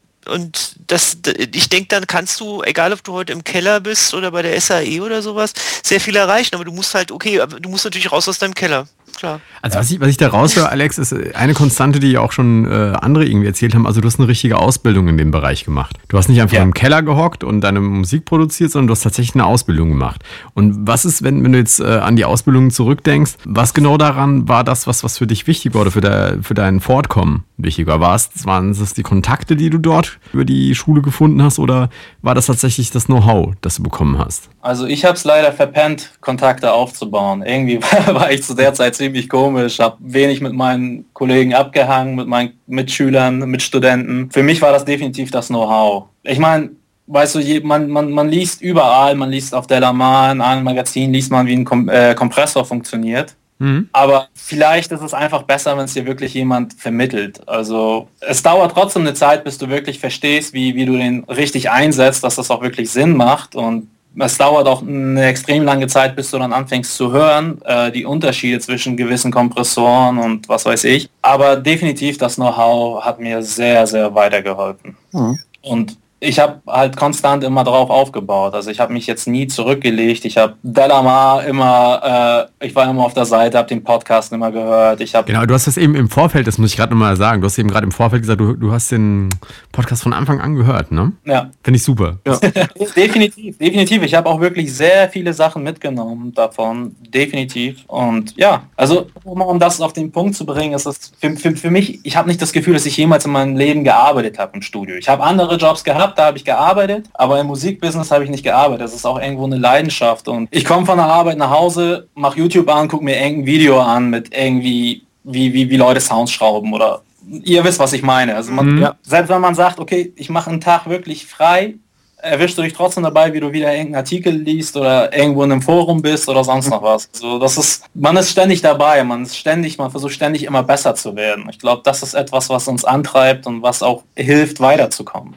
das, 0.87 1.17
ich 1.51 1.69
denke, 1.69 1.87
dann 1.89 2.07
kannst 2.07 2.39
du, 2.39 2.63
egal 2.63 2.93
ob 2.93 3.03
du 3.03 3.13
heute 3.13 3.33
im 3.33 3.43
Keller 3.43 3.79
bist 3.79 4.13
oder 4.13 4.31
bei 4.31 4.41
der 4.41 4.59
SAE 4.59 5.01
oder 5.01 5.21
sowas, 5.21 5.53
sehr 5.83 6.01
viel 6.01 6.15
erreichen. 6.15 6.55
Aber 6.55 6.65
du 6.65 6.71
musst 6.71 6.93
halt, 6.93 7.11
okay, 7.11 7.41
du 7.59 7.69
musst 7.69 7.85
natürlich 7.85 8.11
raus 8.11 8.27
aus 8.27 8.39
deinem 8.39 8.55
Keller 8.55 8.87
klar. 9.15 9.41
Also 9.61 9.79
was 9.79 9.91
ich, 9.91 9.99
was 9.99 10.09
ich 10.09 10.17
da 10.17 10.27
raushöre, 10.27 10.69
Alex, 10.69 10.97
ist 10.97 11.13
eine 11.35 11.53
Konstante, 11.53 11.99
die 11.99 12.11
ja 12.11 12.21
auch 12.21 12.31
schon 12.31 12.65
äh, 12.65 12.93
andere 13.01 13.25
irgendwie 13.25 13.47
erzählt 13.47 13.73
haben. 13.73 13.87
Also 13.87 14.01
du 14.01 14.07
hast 14.07 14.19
eine 14.19 14.27
richtige 14.27 14.57
Ausbildung 14.57 15.07
in 15.07 15.17
dem 15.17 15.31
Bereich 15.31 15.65
gemacht. 15.65 15.97
Du 16.07 16.17
hast 16.17 16.29
nicht 16.29 16.41
einfach 16.41 16.57
ja. 16.57 16.63
im 16.63 16.73
Keller 16.73 17.01
gehockt 17.01 17.43
und 17.43 17.61
deine 17.61 17.79
Musik 17.79 18.25
produziert, 18.25 18.71
sondern 18.71 18.87
du 18.87 18.91
hast 18.91 19.01
tatsächlich 19.01 19.35
eine 19.35 19.45
Ausbildung 19.45 19.89
gemacht. 19.89 20.23
Und 20.53 20.87
was 20.87 21.05
ist, 21.05 21.23
wenn, 21.23 21.43
wenn 21.43 21.53
du 21.53 21.57
jetzt 21.57 21.79
äh, 21.79 21.85
an 21.85 22.15
die 22.15 22.25
Ausbildung 22.25 22.71
zurückdenkst, 22.71 23.33
was 23.45 23.73
genau 23.73 23.97
daran 23.97 24.47
war 24.47 24.63
das, 24.63 24.87
was, 24.87 25.03
was 25.03 25.17
für 25.17 25.27
dich 25.27 25.47
wichtig 25.47 25.73
war 25.73 25.81
oder 25.81 25.91
für, 25.91 26.01
der, 26.01 26.37
für 26.41 26.53
dein 26.53 26.79
Fortkommen 26.79 27.43
wichtig 27.57 27.87
war? 27.87 27.99
War 27.99 28.15
es, 28.15 28.29
waren 28.45 28.71
es 28.71 28.93
die 28.93 29.03
Kontakte, 29.03 29.55
die 29.55 29.69
du 29.69 29.77
dort 29.77 30.19
über 30.33 30.45
die 30.45 30.75
Schule 30.75 31.01
gefunden 31.01 31.41
hast 31.41 31.59
oder 31.59 31.89
war 32.21 32.35
das 32.35 32.47
tatsächlich 32.47 32.91
das 32.91 33.05
Know-how, 33.05 33.53
das 33.61 33.75
du 33.75 33.83
bekommen 33.83 34.17
hast? 34.17 34.49
Also 34.61 34.85
ich 34.85 35.05
habe 35.05 35.15
es 35.15 35.23
leider 35.23 35.51
verpennt, 35.51 36.13
Kontakte 36.21 36.73
aufzubauen. 36.73 37.43
Irgendwie 37.43 37.79
war 38.07 38.31
ich 38.31 38.43
zu 38.43 38.55
der 38.55 38.73
Zeit 38.73 38.95
ziemlich 39.05 39.29
komisch, 39.29 39.79
habe 39.79 39.97
wenig 39.99 40.41
mit 40.41 40.53
meinen 40.53 41.05
Kollegen 41.13 41.53
abgehangen, 41.53 42.15
mit 42.15 42.27
meinen 42.27 42.53
Mitschülern, 42.65 43.39
mit 43.39 43.61
Studenten. 43.61 44.31
Für 44.31 44.41
mich 44.41 44.61
war 44.61 44.71
das 44.71 44.83
definitiv 44.83 45.29
das 45.29 45.47
Know-how. 45.47 46.05
Ich 46.23 46.39
meine, 46.39 46.71
weißt 47.07 47.35
du, 47.35 47.61
man, 47.63 47.87
man, 47.89 48.11
man 48.11 48.29
liest 48.29 48.61
überall, 48.61 49.13
man 49.15 49.29
liest 49.29 49.53
auf 49.53 49.67
Delamar, 49.67 50.31
in 50.31 50.41
einem 50.41 50.63
Magazin 50.63 51.13
liest 51.13 51.31
man, 51.31 51.45
wie 51.45 51.55
ein 51.55 51.65
Kom 51.65 51.87
äh, 51.87 52.15
Kompressor 52.15 52.65
funktioniert. 52.65 53.35
Mhm. 53.59 53.89
Aber 53.93 54.27
vielleicht 54.33 54.91
ist 54.91 55.01
es 55.01 55.13
einfach 55.13 55.43
besser, 55.43 55.77
wenn 55.77 55.85
es 55.85 55.93
dir 55.93 56.05
wirklich 56.05 56.33
jemand 56.33 56.73
vermittelt. 56.73 57.47
Also 57.47 58.07
es 58.19 58.41
dauert 58.41 58.73
trotzdem 58.73 59.03
eine 59.03 59.13
Zeit, 59.13 59.43
bis 59.43 59.59
du 59.59 59.69
wirklich 59.69 59.99
verstehst, 59.99 60.53
wie, 60.53 60.75
wie 60.75 60.85
du 60.85 60.97
den 60.97 61.23
richtig 61.25 61.69
einsetzt, 61.69 62.23
dass 62.23 62.35
das 62.35 62.49
auch 62.49 62.61
wirklich 62.61 62.89
Sinn 62.89 63.15
macht. 63.15 63.55
Und 63.55 63.87
es 64.17 64.37
dauert 64.37 64.67
auch 64.67 64.81
eine 64.81 65.25
extrem 65.25 65.63
lange 65.63 65.87
Zeit, 65.87 66.15
bis 66.15 66.31
du 66.31 66.39
dann 66.39 66.53
anfängst 66.53 66.95
zu 66.95 67.11
hören, 67.11 67.61
äh, 67.65 67.91
die 67.91 68.05
Unterschiede 68.05 68.59
zwischen 68.59 68.95
gewissen 68.95 69.31
Kompressoren 69.31 70.17
und 70.17 70.47
was 70.47 70.65
weiß 70.65 70.85
ich. 70.85 71.09
Aber 71.21 71.57
definitiv 71.57 72.17
das 72.17 72.35
Know-how 72.35 73.03
hat 73.03 73.19
mir 73.19 73.41
sehr, 73.41 73.85
sehr 73.87 74.13
weitergeholfen. 74.15 74.95
Mhm. 75.11 75.39
Und 75.61 75.97
ich 76.25 76.39
habe 76.39 76.61
halt 76.67 76.97
konstant 76.97 77.43
immer 77.43 77.63
drauf 77.63 77.89
aufgebaut. 77.89 78.53
Also 78.53 78.71
ich 78.71 78.79
habe 78.79 78.91
mich 78.93 79.07
jetzt 79.07 79.27
nie 79.27 79.47
zurückgelegt. 79.47 80.25
Ich 80.25 80.37
habe 80.37 80.55
Delamar 80.63 81.45
immer, 81.45 82.49
äh, 82.59 82.65
ich 82.65 82.75
war 82.75 82.89
immer 82.89 83.05
auf 83.05 83.13
der 83.13 83.25
Seite, 83.25 83.57
habe 83.57 83.69
den 83.69 83.83
Podcast 83.83 84.33
immer 84.33 84.51
gehört. 84.51 85.01
Ich 85.01 85.15
habe 85.15 85.31
genau, 85.31 85.45
du 85.45 85.53
hast 85.53 85.67
das 85.67 85.77
eben 85.77 85.95
im 85.95 86.09
Vorfeld, 86.09 86.47
das 86.47 86.57
muss 86.57 86.71
ich 86.71 86.77
gerade 86.77 86.93
nochmal 86.93 87.15
sagen. 87.15 87.41
Du 87.41 87.45
hast 87.45 87.57
eben 87.57 87.69
gerade 87.69 87.85
im 87.85 87.91
Vorfeld 87.91 88.23
gesagt, 88.23 88.41
du, 88.41 88.53
du 88.53 88.71
hast 88.71 88.91
den 88.91 89.29
Podcast 89.71 90.03
von 90.03 90.13
Anfang 90.13 90.41
an 90.41 90.55
gehört, 90.55 90.91
ne? 90.91 91.13
Ja. 91.25 91.51
Finde 91.63 91.77
ich 91.77 91.83
super. 91.83 92.17
Ja. 92.25 92.37
definitiv, 92.95 93.57
definitiv. 93.57 94.03
Ich 94.03 94.15
habe 94.15 94.29
auch 94.29 94.41
wirklich 94.41 94.73
sehr 94.73 95.09
viele 95.09 95.33
Sachen 95.33 95.63
mitgenommen 95.63 96.33
davon, 96.33 96.95
definitiv. 97.07 97.83
Und 97.87 98.35
ja, 98.37 98.63
also 98.75 99.07
um 99.23 99.59
das 99.59 99.79
auf 99.79 99.93
den 99.93 100.11
Punkt 100.11 100.35
zu 100.35 100.45
bringen, 100.45 100.73
ist 100.73 100.85
es 100.85 101.11
für, 101.19 101.35
für, 101.35 101.55
für 101.55 101.71
mich, 101.71 101.99
ich 102.03 102.17
habe 102.17 102.27
nicht 102.27 102.41
das 102.41 102.51
Gefühl, 102.51 102.73
dass 102.73 102.85
ich 102.85 102.97
jemals 102.97 103.25
in 103.25 103.31
meinem 103.31 103.55
Leben 103.55 103.83
gearbeitet 103.83 104.39
habe 104.39 104.55
im 104.55 104.61
Studio. 104.61 104.95
Ich 104.95 105.07
habe 105.07 105.23
andere 105.23 105.57
Jobs 105.57 105.83
gehabt 105.83 106.14
da 106.15 106.25
habe 106.27 106.37
ich 106.37 106.45
gearbeitet, 106.45 107.07
aber 107.13 107.39
im 107.39 107.47
Musikbusiness 107.47 108.11
habe 108.11 108.23
ich 108.23 108.29
nicht 108.29 108.43
gearbeitet. 108.43 108.85
Das 108.85 108.93
ist 108.93 109.05
auch 109.05 109.19
irgendwo 109.19 109.45
eine 109.45 109.57
Leidenschaft. 109.57 110.27
Und 110.27 110.47
ich 110.51 110.65
komme 110.65 110.85
von 110.85 110.97
der 110.97 111.07
Arbeit 111.07 111.37
nach 111.37 111.49
Hause, 111.49 112.07
mache 112.15 112.39
YouTube 112.39 112.69
an, 112.69 112.87
gucke 112.87 113.03
mir 113.03 113.19
irgendein 113.19 113.45
Video 113.45 113.79
an 113.79 114.09
mit 114.09 114.35
irgendwie, 114.35 115.03
wie, 115.23 115.53
wie, 115.53 115.69
wie 115.69 115.77
Leute 115.77 115.99
Sounds 115.99 116.31
schrauben 116.31 116.73
oder 116.73 117.01
ihr 117.43 117.63
wisst, 117.63 117.79
was 117.79 117.93
ich 117.93 118.03
meine. 118.03 118.35
Also 118.35 118.51
man, 118.51 118.75
mhm. 118.75 118.81
ja, 118.81 118.95
selbst 119.01 119.29
wenn 119.29 119.41
man 119.41 119.55
sagt, 119.55 119.79
okay, 119.79 120.13
ich 120.15 120.29
mache 120.29 120.49
einen 120.49 120.61
Tag 120.61 120.87
wirklich 120.87 121.25
frei, 121.25 121.75
erwischst 122.17 122.57
du 122.57 122.61
dich 122.61 122.73
trotzdem 122.73 123.03
dabei, 123.03 123.33
wie 123.33 123.39
du 123.39 123.51
wieder 123.51 123.71
irgendeinen 123.71 123.95
Artikel 123.95 124.33
liest 124.33 124.75
oder 124.75 125.15
irgendwo 125.15 125.43
in 125.43 125.51
einem 125.51 125.61
Forum 125.61 126.01
bist 126.01 126.27
oder 126.27 126.43
sonst 126.43 126.69
noch 126.69 126.81
was. 126.81 127.09
Also 127.13 127.39
das 127.39 127.57
ist, 127.57 127.85
man 127.93 128.17
ist 128.17 128.31
ständig 128.31 128.61
dabei, 128.61 129.03
man 129.03 129.23
ist 129.23 129.37
ständig, 129.37 129.77
man 129.77 129.91
versucht 129.91 130.13
ständig 130.13 130.43
immer 130.43 130.63
besser 130.63 130.95
zu 130.95 131.15
werden. 131.15 131.47
Ich 131.49 131.59
glaube, 131.59 131.81
das 131.83 132.03
ist 132.03 132.13
etwas, 132.13 132.49
was 132.49 132.67
uns 132.67 132.83
antreibt 132.83 133.45
und 133.47 133.61
was 133.61 133.83
auch 133.83 134.03
hilft, 134.15 134.59
weiterzukommen. 134.59 135.35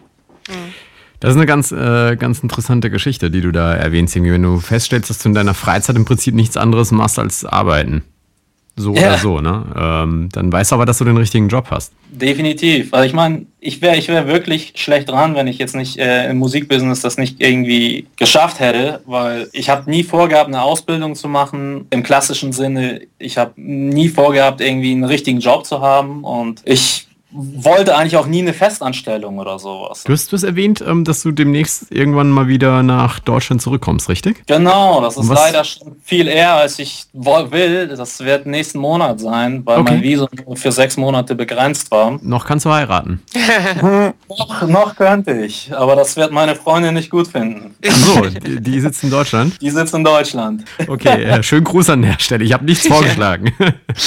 Das 1.20 1.30
ist 1.30 1.36
eine 1.36 1.46
ganz, 1.46 1.72
äh, 1.72 2.16
ganz 2.16 2.40
interessante 2.40 2.90
Geschichte, 2.90 3.30
die 3.30 3.40
du 3.40 3.50
da 3.50 3.74
erwähnst, 3.74 4.14
wenn 4.14 4.42
du 4.42 4.60
feststellst, 4.60 5.10
dass 5.10 5.18
du 5.18 5.28
in 5.28 5.34
deiner 5.34 5.54
Freizeit 5.54 5.96
im 5.96 6.04
Prinzip 6.04 6.34
nichts 6.34 6.56
anderes 6.56 6.92
machst 6.92 7.18
als 7.18 7.44
arbeiten. 7.44 8.04
So 8.78 8.94
ja. 8.94 9.08
oder 9.08 9.18
so, 9.18 9.40
ne? 9.40 9.64
Ähm, 9.76 10.28
dann 10.30 10.52
weißt 10.52 10.70
du 10.70 10.76
aber, 10.76 10.86
dass 10.86 10.98
du 10.98 11.04
den 11.04 11.16
richtigen 11.16 11.48
Job 11.48 11.66
hast. 11.70 11.92
Definitiv. 12.10 12.94
Also 12.94 13.06
ich 13.06 13.12
meine, 13.12 13.46
ich 13.58 13.82
wäre 13.82 13.96
ich 13.96 14.06
wär 14.06 14.28
wirklich 14.28 14.74
schlecht 14.76 15.08
dran, 15.08 15.34
wenn 15.34 15.48
ich 15.48 15.58
jetzt 15.58 15.74
nicht 15.74 15.98
äh, 15.98 16.30
im 16.30 16.38
Musikbusiness 16.38 17.00
das 17.00 17.18
nicht 17.18 17.40
irgendwie 17.40 18.06
geschafft 18.16 18.60
hätte, 18.60 19.00
weil 19.06 19.48
ich 19.52 19.68
habe 19.68 19.90
nie 19.90 20.04
vorgehabt, 20.04 20.46
eine 20.46 20.62
Ausbildung 20.62 21.16
zu 21.16 21.28
machen 21.28 21.86
im 21.90 22.04
klassischen 22.04 22.52
Sinne. 22.52 23.00
Ich 23.18 23.36
habe 23.36 23.52
nie 23.56 24.08
vorgehabt, 24.08 24.60
irgendwie 24.60 24.92
einen 24.92 25.04
richtigen 25.04 25.40
Job 25.40 25.66
zu 25.66 25.80
haben 25.80 26.22
und 26.22 26.62
ich 26.64 27.07
wollte 27.30 27.94
eigentlich 27.94 28.16
auch 28.16 28.26
nie 28.26 28.40
eine 28.40 28.54
Festanstellung 28.54 29.38
oder 29.38 29.58
sowas. 29.58 30.04
Du 30.04 30.12
hast, 30.12 30.32
du 30.32 30.36
hast 30.36 30.44
erwähnt, 30.44 30.82
ähm, 30.86 31.04
dass 31.04 31.22
du 31.22 31.30
demnächst 31.30 31.92
irgendwann 31.92 32.30
mal 32.30 32.48
wieder 32.48 32.82
nach 32.82 33.18
Deutschland 33.18 33.60
zurückkommst, 33.60 34.08
richtig? 34.08 34.46
Genau, 34.46 35.02
das 35.02 35.18
ist 35.18 35.28
leider 35.28 35.62
schon 35.64 35.96
viel 36.02 36.26
eher, 36.26 36.54
als 36.54 36.78
ich 36.78 37.04
will. 37.12 37.88
Das 37.88 38.20
wird 38.20 38.46
nächsten 38.46 38.78
Monat 38.78 39.20
sein, 39.20 39.62
weil 39.66 39.80
okay. 39.80 39.92
mein 39.92 40.02
Visum 40.02 40.28
für 40.54 40.72
sechs 40.72 40.96
Monate 40.96 41.34
begrenzt 41.34 41.90
war. 41.90 42.18
Noch 42.22 42.46
kannst 42.46 42.64
du 42.64 42.72
heiraten. 42.72 43.22
noch, 44.28 44.66
noch 44.66 44.96
könnte 44.96 45.32
ich, 45.32 45.70
aber 45.74 45.96
das 45.96 46.16
wird 46.16 46.32
meine 46.32 46.54
Freundin 46.56 46.94
nicht 46.94 47.10
gut 47.10 47.28
finden. 47.28 47.74
so, 47.84 48.22
die, 48.24 48.60
die, 48.60 48.80
sitzt 48.80 49.04
in 49.04 49.10
Deutschland? 49.10 49.60
Die 49.60 49.70
sitzt 49.70 49.92
in 49.92 50.02
Deutschland. 50.02 50.64
Okay, 50.86 51.24
äh, 51.24 51.42
schönen 51.42 51.64
Gruß 51.64 51.90
an 51.90 52.00
der 52.00 52.18
Stelle. 52.18 52.42
Ich 52.44 52.54
habe 52.54 52.64
nichts 52.64 52.86
vorgeschlagen. 52.86 53.52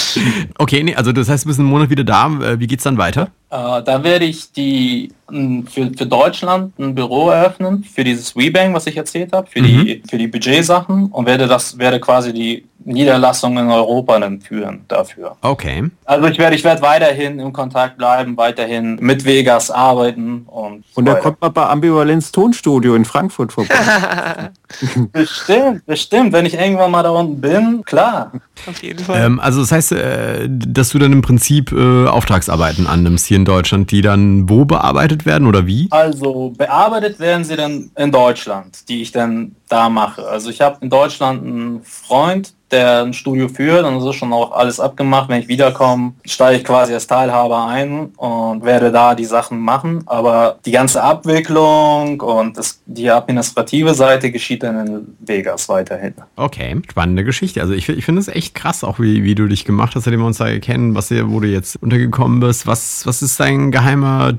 okay, 0.57 0.81
nee, 0.81 0.95
also 0.95 1.12
das 1.12 1.29
heißt, 1.29 1.45
du 1.45 1.49
bist 1.49 1.60
einen 1.60 1.69
Monat 1.69 1.91
wieder 1.91 2.03
da. 2.03 2.27
Äh, 2.41 2.60
wie 2.60 2.65
geht's 2.65 2.84
dann 2.84 2.97
weiter? 2.97 3.11
Weiter? 3.17 3.32
Äh, 3.50 3.84
da 3.84 4.04
werde 4.04 4.26
ich 4.26 4.52
die 4.52 5.12
für, 5.28 5.91
für 5.91 6.06
Deutschland 6.06 6.78
ein 6.80 6.95
Büro 6.95 7.30
eröffnen 7.30 7.84
für 7.84 8.04
dieses 8.04 8.36
WeBank, 8.36 8.74
was 8.74 8.88
ich 8.88 8.97
erzählt 8.97 9.34
habe, 9.34 9.47
für 9.47 9.62
mhm. 9.62 9.86
die 9.86 10.04
für 10.10 10.17
die 10.17 10.28
Budgetsachen 10.28 11.08
und 11.08 11.26
werde 11.26 11.47
das 11.47 11.78
werde 11.78 12.00
quasi 12.00 12.34
die 12.34 12.65
Niederlassung 12.86 13.58
in 13.58 13.70
Europa 13.70 14.20
dann 14.20 14.41
führen 14.41 14.86
dafür. 14.88 15.36
Okay. 15.41 15.89
Also 16.06 16.28
ich 16.28 16.38
werde 16.38 16.56
ich 16.56 16.63
werde 16.63 16.82
weiterhin 16.82 17.39
im 17.39 17.54
Kontakt 17.54 17.98
bleiben, 17.98 18.38
weiterhin 18.38 18.98
mit 19.02 19.26
Vegas 19.26 19.72
arbeiten 19.72 20.44
und 20.48 20.84
und 20.96 21.06
da 21.06 21.15
kommt 21.15 21.41
man 21.41 21.54
bei 21.54 21.65
Ambivalenz 21.67 22.32
Tonstudio 22.32 22.96
in 22.96 23.06
Frankfurt 23.06 23.54
vorbei. 23.54 23.76
bestimmt, 25.12 25.86
bestimmt, 25.86 26.34
wenn 26.34 26.46
ich 26.46 26.54
irgendwann 26.54 26.91
mal 26.91 27.04
da 27.04 27.12
unten 27.12 27.39
bin, 27.41 27.84
klar. 27.84 28.32
Auf 28.67 28.82
jeden 28.84 29.04
Fall. 29.04 29.24
Ähm, 29.24 29.39
also 29.39 29.62
das 29.62 29.72
heißt, 29.72 29.91
äh, 29.94 30.48
dass 30.50 30.89
du 30.89 31.00
dann 31.00 31.13
im 31.13 31.22
Prinzip 31.22 31.72
äh, 31.72 32.08
Auftragsarbeiten 32.08 32.88
annimmst 32.88 33.26
hier 33.26 33.38
in 33.38 33.46
Deutschland, 33.46 33.91
die 33.91 34.02
dann 34.02 34.50
wo 34.50 34.65
bearbeitet 34.65 35.26
werden 35.26 35.48
oder 35.48 35.65
wie? 35.65 35.88
Also 35.91 36.54
bearbeitet 36.58 37.20
werden 37.20 37.44
sie 37.44 37.56
dann 37.56 37.91
in 37.96 38.12
Deutschland, 38.12 38.88
die 38.89 39.02
ich 39.02 39.12
dann 39.12 39.56
da 39.70 39.89
mache. 39.89 40.28
Also 40.28 40.50
ich 40.50 40.62
habe 40.62 40.78
in 40.82 40.89
Deutschland 40.89 41.44
einen 41.44 41.82
Freund, 41.84 42.54
der 42.71 43.03
ein 43.03 43.13
Studio 43.13 43.47
führt 43.47 43.86
es 43.86 44.05
ist 44.05 44.15
schon 44.15 44.34
auch 44.34 44.51
alles 44.51 44.79
abgemacht. 44.79 45.29
Wenn 45.29 45.41
ich 45.41 45.47
wiederkomme, 45.47 46.13
steige 46.25 46.60
ich 46.60 46.63
quasi 46.63 46.93
als 46.93 47.07
Teilhaber 47.07 47.67
ein 47.67 48.07
und 48.17 48.63
werde 48.63 48.91
da 48.91 49.15
die 49.15 49.25
Sachen 49.25 49.60
machen. 49.60 50.03
Aber 50.05 50.57
die 50.65 50.71
ganze 50.71 51.03
Abwicklung 51.03 52.19
und 52.21 52.57
das, 52.57 52.81
die 52.86 53.10
administrative 53.10 53.93
Seite 53.93 54.31
geschieht 54.31 54.63
dann 54.63 54.88
in 54.88 55.17
Vegas 55.19 55.69
weiterhin. 55.69 56.13
Okay, 56.36 56.81
spannende 56.89 57.23
Geschichte. 57.23 57.62
Also 57.62 57.73
ich, 57.73 57.89
ich 57.89 58.05
finde 58.05 58.21
es 58.21 58.27
echt 58.27 58.55
krass, 58.55 58.84
auch 58.84 58.99
wie, 58.99 59.23
wie 59.23 59.36
du 59.36 59.47
dich 59.47 59.65
gemacht 59.65 59.95
hast, 59.95 60.05
seitdem 60.05 60.21
wir 60.21 60.27
uns 60.27 60.38
da 60.38 60.60
kennen, 60.60 60.95
was 60.95 61.12
ihr, 61.12 61.29
wo 61.29 61.39
du 61.39 61.47
jetzt 61.47 61.81
untergekommen 61.81 62.39
bist. 62.39 62.67
Was, 62.67 63.05
was 63.05 63.21
ist 63.21 63.39
dein 63.39 63.71
geheimer 63.71 64.34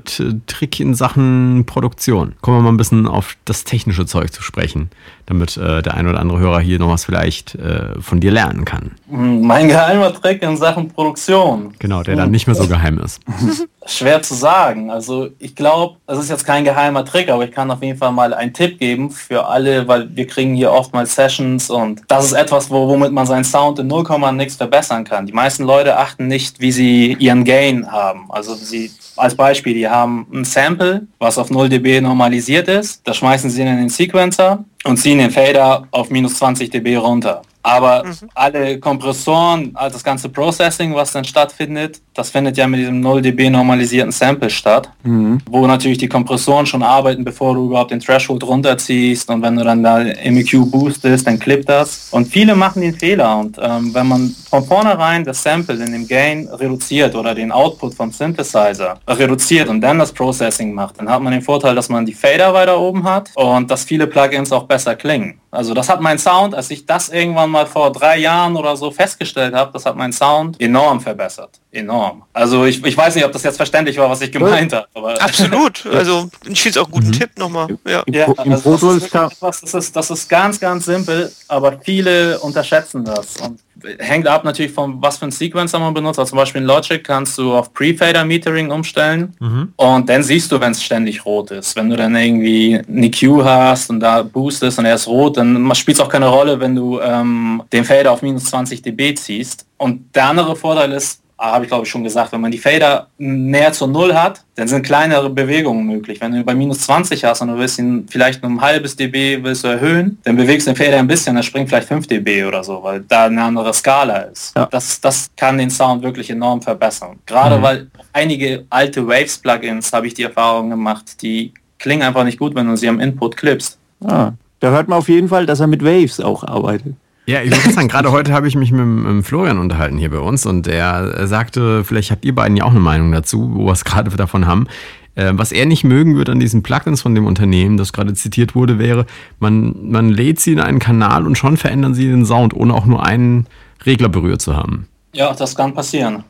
Trick 0.47 0.79
in 0.79 0.95
Sachen 0.95 1.65
Produktion? 1.65 2.35
Kommen 2.41 2.57
wir 2.57 2.61
mal 2.63 2.71
ein 2.71 2.77
bisschen 2.77 3.07
auf 3.07 3.37
das 3.45 3.63
technische 3.63 4.05
Zeug 4.05 4.31
zu 4.33 4.41
sprechen, 4.41 4.89
damit 5.25 5.57
äh, 5.57 5.81
der 5.81 5.93
ein 5.93 6.07
oder 6.07 6.19
andere 6.19 6.39
Hörer 6.39 6.59
hier 6.59 6.79
noch 6.79 6.89
was 6.89 7.05
vielleicht 7.05 7.55
äh, 7.55 7.99
von 8.01 8.19
dir 8.23 8.31
lernen 8.31 8.65
kann. 8.65 8.91
Mein 9.07 9.67
geheimer 9.67 10.13
Trick 10.13 10.41
in 10.41 10.57
Sachen 10.57 10.89
Produktion. 10.89 11.73
Genau, 11.77 12.03
der 12.03 12.15
dann 12.15 12.31
nicht 12.31 12.47
mehr 12.47 12.55
so 12.55 12.67
geheim 12.67 12.99
ist. 12.99 13.21
Schwer 13.85 14.21
zu 14.21 14.33
sagen. 14.33 14.89
Also 14.89 15.29
ich 15.39 15.55
glaube, 15.55 15.97
es 16.07 16.17
ist 16.17 16.29
jetzt 16.29 16.45
kein 16.45 16.63
geheimer 16.63 17.03
Trick, 17.03 17.29
aber 17.29 17.43
ich 17.43 17.51
kann 17.51 17.69
auf 17.69 17.83
jeden 17.83 17.97
Fall 17.97 18.13
mal 18.13 18.33
einen 18.33 18.53
Tipp 18.53 18.79
geben 18.79 19.11
für 19.11 19.45
alle, 19.45 19.87
weil 19.87 20.15
wir 20.15 20.25
kriegen 20.25 20.55
hier 20.55 20.71
oft 20.71 20.93
mal 20.93 21.05
Sessions 21.05 21.69
und 21.69 22.01
das 22.07 22.25
ist 22.25 22.33
etwas, 22.33 22.71
wo, 22.71 22.87
womit 22.87 23.11
man 23.11 23.25
seinen 23.25 23.43
Sound 23.43 23.79
in 23.79 23.87
0, 23.87 24.05
nichts 24.33 24.55
verbessern 24.55 25.03
kann. 25.03 25.25
Die 25.25 25.33
meisten 25.33 25.63
Leute 25.63 25.97
achten 25.97 26.27
nicht, 26.27 26.61
wie 26.61 26.71
sie 26.71 27.13
ihren 27.19 27.43
Gain 27.43 27.91
haben. 27.91 28.25
Also 28.29 28.55
sie 28.55 28.89
als 29.17 29.35
Beispiel, 29.35 29.73
die 29.73 29.87
haben 29.87 30.25
ein 30.33 30.45
Sample, 30.45 31.05
was 31.19 31.37
auf 31.37 31.49
0 31.49 31.67
dB 31.69 31.99
normalisiert 32.01 32.67
ist, 32.69 33.01
das 33.05 33.17
schmeißen 33.17 33.49
sie 33.49 33.61
in 33.61 33.67
den 33.67 33.89
Sequencer 33.89 34.63
und 34.85 34.97
ziehen 34.97 35.17
den 35.17 35.31
Fader 35.31 35.87
auf 35.91 36.09
minus 36.09 36.35
20 36.35 36.69
dB 36.69 36.95
runter. 36.95 37.41
Aber 37.63 38.03
mhm. 38.03 38.29
alle 38.35 38.79
Kompressoren, 38.79 39.71
also 39.75 39.93
das 39.93 40.03
ganze 40.03 40.29
Processing, 40.29 40.93
was 40.93 41.13
dann 41.13 41.23
stattfindet, 41.23 42.01
das 42.13 42.29
findet 42.29 42.57
ja 42.57 42.67
mit 42.67 42.79
diesem 42.79 42.99
0 42.99 43.21
dB 43.21 43.49
normalisierten 43.49 44.11
Sample 44.11 44.49
statt, 44.49 44.89
mhm. 45.03 45.39
wo 45.49 45.65
natürlich 45.65 45.97
die 45.97 46.07
Kompressoren 46.07 46.65
schon 46.65 46.83
arbeiten, 46.83 47.23
bevor 47.23 47.55
du 47.55 47.65
überhaupt 47.65 47.91
den 47.91 47.99
Threshold 47.99 48.43
runterziehst 48.43 49.29
und 49.29 49.41
wenn 49.41 49.55
du 49.55 49.63
dann 49.63 49.83
da 49.83 49.99
MEQ 49.99 50.69
boostest, 50.69 51.27
dann 51.27 51.39
klippt 51.39 51.69
das. 51.69 52.09
Und 52.11 52.27
viele 52.27 52.55
machen 52.55 52.81
den 52.81 52.93
Fehler 52.93 53.37
und 53.39 53.57
ähm, 53.61 53.93
wenn 53.93 54.07
man 54.07 54.35
von 54.49 54.63
vornherein 54.63 55.23
das 55.23 55.41
Sample 55.41 55.83
in 55.83 55.91
dem 55.91 56.07
Gain 56.07 56.47
reduziert 56.47 57.15
oder 57.15 57.33
den 57.33 57.51
Output 57.51 57.93
vom 57.95 58.11
Synthesizer 58.11 58.99
reduziert 59.07 59.69
und 59.69 59.81
dann 59.81 59.99
das 59.99 60.11
Processing 60.11 60.73
macht, 60.73 60.99
dann 60.99 61.09
hat 61.09 61.21
man 61.21 61.33
den 61.33 61.41
Vorteil, 61.41 61.75
dass 61.75 61.89
man 61.89 62.05
die 62.05 62.13
Fader 62.13 62.53
weiter 62.53 62.79
oben 62.79 63.03
hat 63.03 63.31
und 63.35 63.69
dass 63.71 63.83
viele 63.83 64.07
Plugins 64.07 64.51
auch 64.51 64.63
besser 64.63 64.95
klingen. 64.95 65.39
Also 65.49 65.73
das 65.73 65.89
hat 65.89 66.01
mein 66.01 66.17
Sound, 66.17 66.55
als 66.55 66.71
ich 66.71 66.85
das 66.85 67.09
irgendwann 67.09 67.49
mal 67.49 67.65
vor 67.65 67.91
drei 67.91 68.17
Jahren 68.17 68.55
oder 68.55 68.75
so 68.75 68.91
festgestellt 68.91 69.53
habe, 69.53 69.71
das 69.71 69.85
hat 69.85 69.95
mein 69.95 70.11
Sound 70.11 70.59
enorm 70.59 70.99
verbessert. 70.99 71.62
Enorm. 71.73 72.23
Also 72.33 72.65
ich, 72.65 72.85
ich 72.85 72.95
weiß 72.95 73.15
nicht, 73.15 73.25
ob 73.25 73.31
das 73.31 73.41
jetzt 73.41 73.57
verständlich 73.57 73.97
war, 73.97 74.07
was 74.07 74.21
ich 74.21 74.31
gemeint 74.31 74.71
habe. 74.73 74.87
Aber 74.93 75.19
Absolut. 75.21 75.83
Also 75.93 76.29
ich 76.47 76.61
finde 76.61 76.79
es 76.79 76.85
auch 76.85 76.91
guten 76.91 77.07
mhm. 77.07 77.13
Tipp 77.13 77.31
nochmal. 77.37 77.67
Ja, 77.87 78.03
ja 78.07 78.27
also 78.37 78.77
das, 78.77 79.03
ist 79.03 79.15
etwas, 79.15 79.61
das, 79.61 79.73
ist, 79.73 79.95
das 79.95 80.11
ist 80.11 80.29
ganz, 80.29 80.59
ganz 80.59 80.85
simpel, 80.85 81.31
aber 81.47 81.79
viele 81.83 82.39
unterschätzen 82.39 83.03
das. 83.03 83.37
Und 83.37 83.59
hängt 83.99 84.27
ab 84.27 84.43
natürlich 84.43 84.71
von 84.71 85.01
was 85.01 85.17
für 85.17 85.25
ein 85.25 85.31
Sequencer 85.31 85.79
man 85.79 85.93
benutzt. 85.93 86.19
Also 86.19 86.29
zum 86.29 86.37
Beispiel 86.37 86.61
in 86.61 86.67
Logic 86.67 87.03
kannst 87.03 87.37
du 87.37 87.53
auf 87.53 87.73
Pre-Fader 87.73 88.23
Metering 88.23 88.71
umstellen 88.71 89.35
mhm. 89.39 89.73
und 89.75 90.09
dann 90.09 90.21
siehst 90.21 90.51
du, 90.51 90.59
wenn 90.59 90.71
es 90.71 90.83
ständig 90.83 91.25
rot 91.25 91.51
ist. 91.51 91.75
Wenn 91.75 91.89
du 91.89 91.97
dann 91.97 92.15
irgendwie 92.15 92.79
eine 92.87 93.09
Q 93.09 93.43
hast 93.43 93.89
und 93.89 93.99
da 93.99 94.21
boostest 94.21 94.77
und 94.77 94.85
er 94.85 94.95
ist 94.95 95.07
rot, 95.07 95.37
dann 95.37 95.73
spielt 95.75 95.97
es 95.97 96.01
auch 96.01 96.09
keine 96.09 96.27
Rolle, 96.27 96.59
wenn 96.59 96.75
du 96.75 96.99
ähm, 96.99 97.63
den 97.71 97.83
Fader 97.83 98.11
auf 98.11 98.21
minus 98.21 98.45
20 98.45 98.81
dB 98.81 99.15
ziehst. 99.15 99.65
Und 99.77 100.15
der 100.15 100.27
andere 100.27 100.55
Vorteil 100.55 100.91
ist, 100.91 101.22
habe 101.51 101.65
ich 101.65 101.69
glaube 101.69 101.83
ich 101.85 101.89
schon 101.89 102.03
gesagt, 102.03 102.31
wenn 102.31 102.41
man 102.41 102.51
die 102.51 102.57
Fader 102.57 103.07
näher 103.17 103.73
zur 103.73 103.87
Null 103.87 104.13
hat, 104.13 104.43
dann 104.55 104.67
sind 104.67 104.83
kleinere 104.83 105.29
Bewegungen 105.29 105.85
möglich. 105.85 106.21
Wenn 106.21 106.31
du 106.31 106.43
bei 106.43 106.55
minus 106.55 106.79
20 106.81 107.23
hast 107.25 107.41
und 107.41 107.49
du 107.49 107.57
willst 107.57 107.79
ihn 107.79 108.07
vielleicht 108.09 108.43
um 108.43 108.57
ein 108.57 108.61
halbes 108.61 108.95
dB 108.95 109.43
willst 109.43 109.63
du 109.63 109.67
erhöhen, 109.67 110.17
dann 110.23 110.37
bewegst 110.37 110.67
du 110.67 110.73
den 110.73 110.77
Fader 110.77 110.99
ein 110.99 111.07
bisschen, 111.07 111.35
dann 111.35 111.43
springt 111.43 111.69
vielleicht 111.69 111.87
5 111.87 112.07
dB 112.07 112.45
oder 112.45 112.63
so, 112.63 112.81
weil 112.81 113.01
da 113.01 113.25
eine 113.25 113.43
andere 113.43 113.73
Skala 113.73 114.17
ist. 114.19 114.55
Ja. 114.55 114.67
Das, 114.71 115.01
das 115.01 115.29
kann 115.35 115.57
den 115.57 115.69
Sound 115.69 116.03
wirklich 116.03 116.29
enorm 116.29 116.61
verbessern. 116.61 117.19
Gerade 117.25 117.57
mhm. 117.57 117.61
weil 117.61 117.87
einige 118.13 118.65
alte 118.69 119.05
Waves-Plugins 119.07 119.91
habe 119.91 120.07
ich 120.07 120.13
die 120.13 120.23
Erfahrung 120.23 120.69
gemacht, 120.69 121.21
die 121.21 121.53
klingen 121.79 122.03
einfach 122.03 122.23
nicht 122.23 122.39
gut, 122.39 122.55
wenn 122.55 122.67
du 122.67 122.77
sie 122.77 122.87
am 122.87 122.99
Input 122.99 123.35
clippst. 123.35 123.77
Ah, 124.05 124.31
da 124.59 124.71
hört 124.71 124.87
man 124.87 124.99
auf 124.99 125.09
jeden 125.09 125.27
Fall, 125.27 125.45
dass 125.45 125.59
er 125.59 125.67
mit 125.67 125.83
Waves 125.83 126.19
auch 126.19 126.43
arbeitet. 126.43 126.95
Ja, 127.25 127.41
ich 127.41 127.51
würde 127.51 127.71
sagen, 127.73 127.87
gerade 127.87 128.11
heute 128.11 128.33
habe 128.33 128.47
ich 128.47 128.55
mich 128.55 128.71
mit, 128.71 128.85
mit, 128.85 129.25
Florian 129.25 129.57
unterhalten 129.57 129.97
hier 129.97 130.09
bei 130.09 130.19
uns 130.19 130.45
und 130.45 130.67
er 130.67 131.25
sagte, 131.27 131.83
vielleicht 131.83 132.11
habt 132.11 132.25
ihr 132.25 132.35
beiden 132.35 132.57
ja 132.57 132.65
auch 132.65 132.71
eine 132.71 132.79
Meinung 132.79 133.11
dazu, 133.11 133.51
wo 133.53 133.65
wir 133.65 133.71
es 133.71 133.85
gerade 133.85 134.09
davon 134.11 134.45
haben. 134.45 134.67
Äh, 135.15 135.31
was 135.35 135.51
er 135.51 135.65
nicht 135.65 135.83
mögen 135.83 136.15
würde 136.15 136.31
an 136.31 136.39
diesen 136.39 136.63
Plugins 136.63 137.01
von 137.01 137.13
dem 137.13 137.25
Unternehmen, 137.25 137.77
das 137.77 137.93
gerade 137.93 138.13
zitiert 138.13 138.55
wurde, 138.55 138.79
wäre, 138.79 139.05
man, 139.39 139.91
man 139.91 140.09
lädt 140.09 140.39
sie 140.39 140.53
in 140.53 140.59
einen 140.59 140.79
Kanal 140.79 141.27
und 141.27 141.37
schon 141.37 141.55
verändern 141.55 141.93
sie 141.93 142.07
den 142.07 142.25
Sound, 142.25 142.53
ohne 142.53 142.73
auch 142.73 142.85
nur 142.85 143.05
einen 143.05 143.47
Regler 143.85 144.09
berührt 144.09 144.41
zu 144.41 144.55
haben. 144.55 144.87
Ja, 145.13 145.31
das 145.33 145.55
kann 145.55 145.73
passieren. 145.73 146.23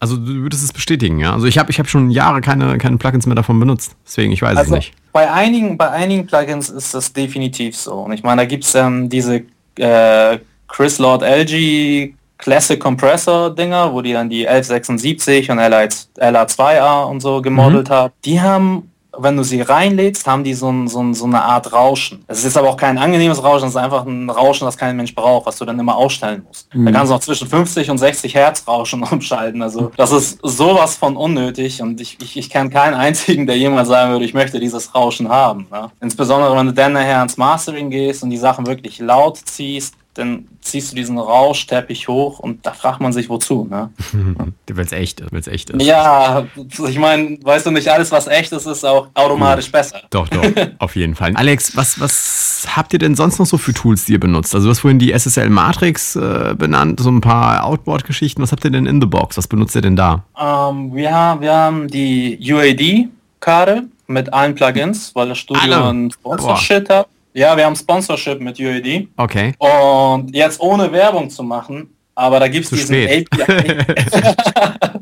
Also 0.00 0.16
du 0.16 0.32
würdest 0.34 0.62
es 0.62 0.72
bestätigen, 0.72 1.18
ja? 1.18 1.32
Also 1.32 1.46
ich 1.46 1.58
habe 1.58 1.72
ich 1.72 1.80
hab 1.80 1.88
schon 1.88 2.10
Jahre 2.10 2.40
keine, 2.40 2.78
keine 2.78 2.98
Plugins 2.98 3.26
mehr 3.26 3.34
davon 3.34 3.58
benutzt, 3.58 3.96
deswegen 4.06 4.32
ich 4.32 4.40
weiß 4.40 4.56
also 4.56 4.74
es 4.74 4.76
nicht. 4.76 4.94
Bei 5.12 5.32
einigen, 5.32 5.76
bei 5.76 5.90
einigen 5.90 6.26
Plugins 6.26 6.70
ist 6.70 6.94
das 6.94 7.12
definitiv 7.12 7.76
so. 7.76 7.94
Und 7.94 8.12
ich 8.12 8.22
meine, 8.22 8.42
da 8.42 8.46
gibt 8.46 8.62
es 8.62 8.76
ähm, 8.76 9.08
diese 9.08 9.42
äh, 9.78 10.38
Chris 10.66 10.98
Lord 10.98 11.22
LG 11.22 12.14
Classic 12.38 12.78
Compressor 12.78 13.54
Dinger, 13.54 13.92
wo 13.92 14.00
die 14.00 14.12
dann 14.12 14.30
die 14.30 14.46
1176 14.46 15.50
und 15.50 15.58
LA2A 15.58 17.04
und 17.04 17.20
so 17.20 17.42
gemodelt 17.42 17.88
mhm. 17.88 17.92
haben. 17.92 18.12
Die 18.24 18.40
haben 18.40 18.92
wenn 19.20 19.36
du 19.36 19.42
sie 19.42 19.60
reinlädst, 19.60 20.26
haben 20.26 20.44
die 20.44 20.54
so, 20.54 20.70
ein, 20.70 20.88
so, 20.88 21.02
ein, 21.02 21.14
so, 21.14 21.24
eine 21.24 21.42
Art 21.42 21.72
Rauschen. 21.72 22.24
Es 22.26 22.44
ist 22.44 22.56
aber 22.56 22.68
auch 22.68 22.76
kein 22.76 22.98
angenehmes 22.98 23.42
Rauschen, 23.42 23.68
es 23.68 23.74
ist 23.74 23.80
einfach 23.80 24.06
ein 24.06 24.30
Rauschen, 24.30 24.64
das 24.64 24.76
kein 24.76 24.96
Mensch 24.96 25.14
braucht, 25.14 25.46
was 25.46 25.56
du 25.56 25.64
dann 25.64 25.78
immer 25.78 25.96
ausstellen 25.96 26.44
musst. 26.46 26.74
Mhm. 26.74 26.86
Da 26.86 26.92
kannst 26.92 27.10
du 27.10 27.16
auch 27.16 27.20
zwischen 27.20 27.48
50 27.48 27.90
und 27.90 27.98
60 27.98 28.34
Hertz 28.34 28.66
Rauschen 28.66 29.02
umschalten. 29.10 29.62
Also 29.62 29.90
das 29.96 30.12
ist 30.12 30.38
sowas 30.42 30.96
von 30.96 31.16
unnötig 31.16 31.82
und 31.82 32.00
ich, 32.00 32.18
ich, 32.22 32.36
ich 32.36 32.50
kenne 32.50 32.70
keinen 32.70 32.94
einzigen, 32.94 33.46
der 33.46 33.58
jemals 33.58 33.88
sagen 33.88 34.12
würde, 34.12 34.24
ich 34.24 34.34
möchte 34.34 34.60
dieses 34.60 34.94
Rauschen 34.94 35.28
haben. 35.28 35.66
Ne? 35.70 35.90
Insbesondere 36.00 36.56
wenn 36.56 36.66
du 36.66 36.72
dann 36.72 36.92
nachher 36.92 37.18
ans 37.18 37.36
Mastering 37.36 37.90
gehst 37.90 38.22
und 38.22 38.30
die 38.30 38.36
Sachen 38.36 38.66
wirklich 38.66 38.98
laut 38.98 39.38
ziehst, 39.38 39.94
dann 40.18 40.46
ziehst 40.60 40.92
du 40.92 40.96
diesen 40.96 41.18
Rauschteppich 41.18 42.08
hoch 42.08 42.40
und 42.40 42.66
da 42.66 42.72
fragt 42.72 43.00
man 43.00 43.12
sich 43.12 43.28
wozu. 43.28 43.66
Ne? 43.70 43.90
du 44.66 44.76
willst 44.76 44.92
echt, 44.92 45.22
echt 45.46 45.70
ist. 45.70 45.82
Ja, 45.82 46.46
ich 46.56 46.98
meine, 46.98 47.38
weißt 47.42 47.66
du 47.66 47.70
nicht, 47.70 47.88
alles 47.88 48.10
was 48.10 48.26
echt 48.26 48.52
ist, 48.52 48.66
ist 48.66 48.84
auch 48.84 49.08
automatisch 49.14 49.66
ja. 49.66 49.72
besser. 49.72 50.00
Doch, 50.10 50.28
doch, 50.28 50.44
auf 50.78 50.96
jeden 50.96 51.14
Fall. 51.14 51.34
Alex, 51.36 51.76
was, 51.76 52.00
was 52.00 52.66
habt 52.74 52.92
ihr 52.92 52.98
denn 52.98 53.14
sonst 53.14 53.38
noch 53.38 53.46
so 53.46 53.58
für 53.58 53.72
Tools, 53.72 54.04
die 54.06 54.12
ihr 54.12 54.20
benutzt? 54.20 54.54
Also 54.54 54.66
du 54.66 54.70
hast 54.70 54.80
vorhin 54.80 54.98
die 54.98 55.12
SSL 55.12 55.50
Matrix 55.50 56.16
äh, 56.16 56.54
benannt, 56.58 57.00
so 57.00 57.10
ein 57.10 57.20
paar 57.20 57.64
Outboard-Geschichten. 57.64 58.42
Was 58.42 58.52
habt 58.52 58.64
ihr 58.64 58.70
denn 58.70 58.86
in 58.86 59.00
the 59.00 59.06
Box? 59.06 59.36
Was 59.36 59.46
benutzt 59.46 59.74
ihr 59.76 59.82
denn 59.82 59.96
da? 59.96 60.24
Um, 60.34 60.88
ähm, 60.88 60.94
wir, 60.94 61.14
haben, 61.14 61.40
wir 61.40 61.52
haben 61.52 61.88
die 61.88 62.38
UAD-Karte 62.40 63.84
mit 64.08 64.32
allen 64.32 64.54
Plugins, 64.54 65.14
weil 65.14 65.28
das 65.28 65.38
Studio 65.38 65.88
ein 65.88 66.10
Sponsor-Shit 66.10 66.88
hat. 66.88 67.08
Ja, 67.38 67.56
wir 67.56 67.64
haben 67.66 67.76
Sponsorship 67.76 68.40
mit 68.40 68.58
UAD. 68.58 69.06
Okay. 69.16 69.52
Und 69.58 70.34
jetzt 70.34 70.60
ohne 70.60 70.90
Werbung 70.90 71.30
zu 71.30 71.44
machen, 71.44 71.94
aber 72.16 72.40
da 72.40 72.48
gibt 72.48 72.64
es 72.64 72.70
diesen 72.70 72.96
spät. 72.96 73.28
API. 73.32 73.78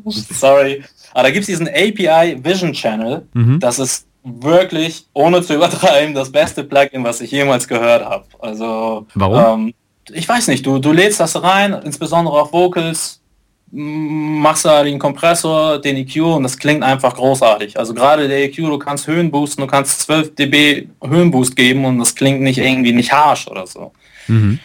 Sorry. 0.35 0.85
Aber 1.15 1.23
da 1.23 1.31
gibt 1.31 1.41
es 1.41 1.47
diesen 1.47 1.67
API 1.67 2.37
Vision 2.45 2.75
Channel. 2.75 3.27
Mhm. 3.33 3.59
Das 3.59 3.79
ist 3.79 4.07
wirklich, 4.23 5.07
ohne 5.15 5.41
zu 5.41 5.55
übertreiben, 5.55 6.15
das 6.15 6.31
beste 6.31 6.63
Plugin, 6.63 7.05
was 7.05 7.23
ich 7.23 7.31
jemals 7.31 7.67
gehört 7.67 8.05
habe. 8.05 8.27
Also, 8.41 9.07
warum? 9.15 9.69
Ähm, 9.69 9.75
ich 10.13 10.29
weiß 10.29 10.49
nicht, 10.49 10.67
du, 10.67 10.79
du 10.79 10.93
lädst 10.93 11.21
das 11.21 11.43
rein, 11.43 11.73
insbesondere 11.85 12.39
auf 12.39 12.53
Vocals, 12.53 13.23
machst 13.71 14.65
da 14.65 14.85
den 14.85 14.99
Kompressor, 14.99 15.81
den 15.81 15.97
EQ 15.97 16.23
und 16.23 16.45
das 16.45 16.57
klingt 16.57 16.83
einfach 16.83 17.15
großartig. 17.15 17.79
Also 17.79 17.95
gerade 17.95 18.29
der 18.29 18.45
EQ, 18.45 18.57
du 18.57 18.79
kannst 18.79 19.07
Höhen 19.07 19.31
boosten, 19.31 19.63
du 19.63 19.67
kannst 19.67 20.01
12 20.03 20.35
dB 20.35 20.89
Höhenboost 21.03 21.57
geben 21.57 21.85
und 21.85 21.99
das 21.99 22.15
klingt 22.15 22.41
nicht 22.41 22.59
irgendwie 22.59 22.93
nicht 22.93 23.13
harsh 23.13 23.49
oder 23.49 23.67
so. 23.67 23.93
Mhm. 24.29 24.61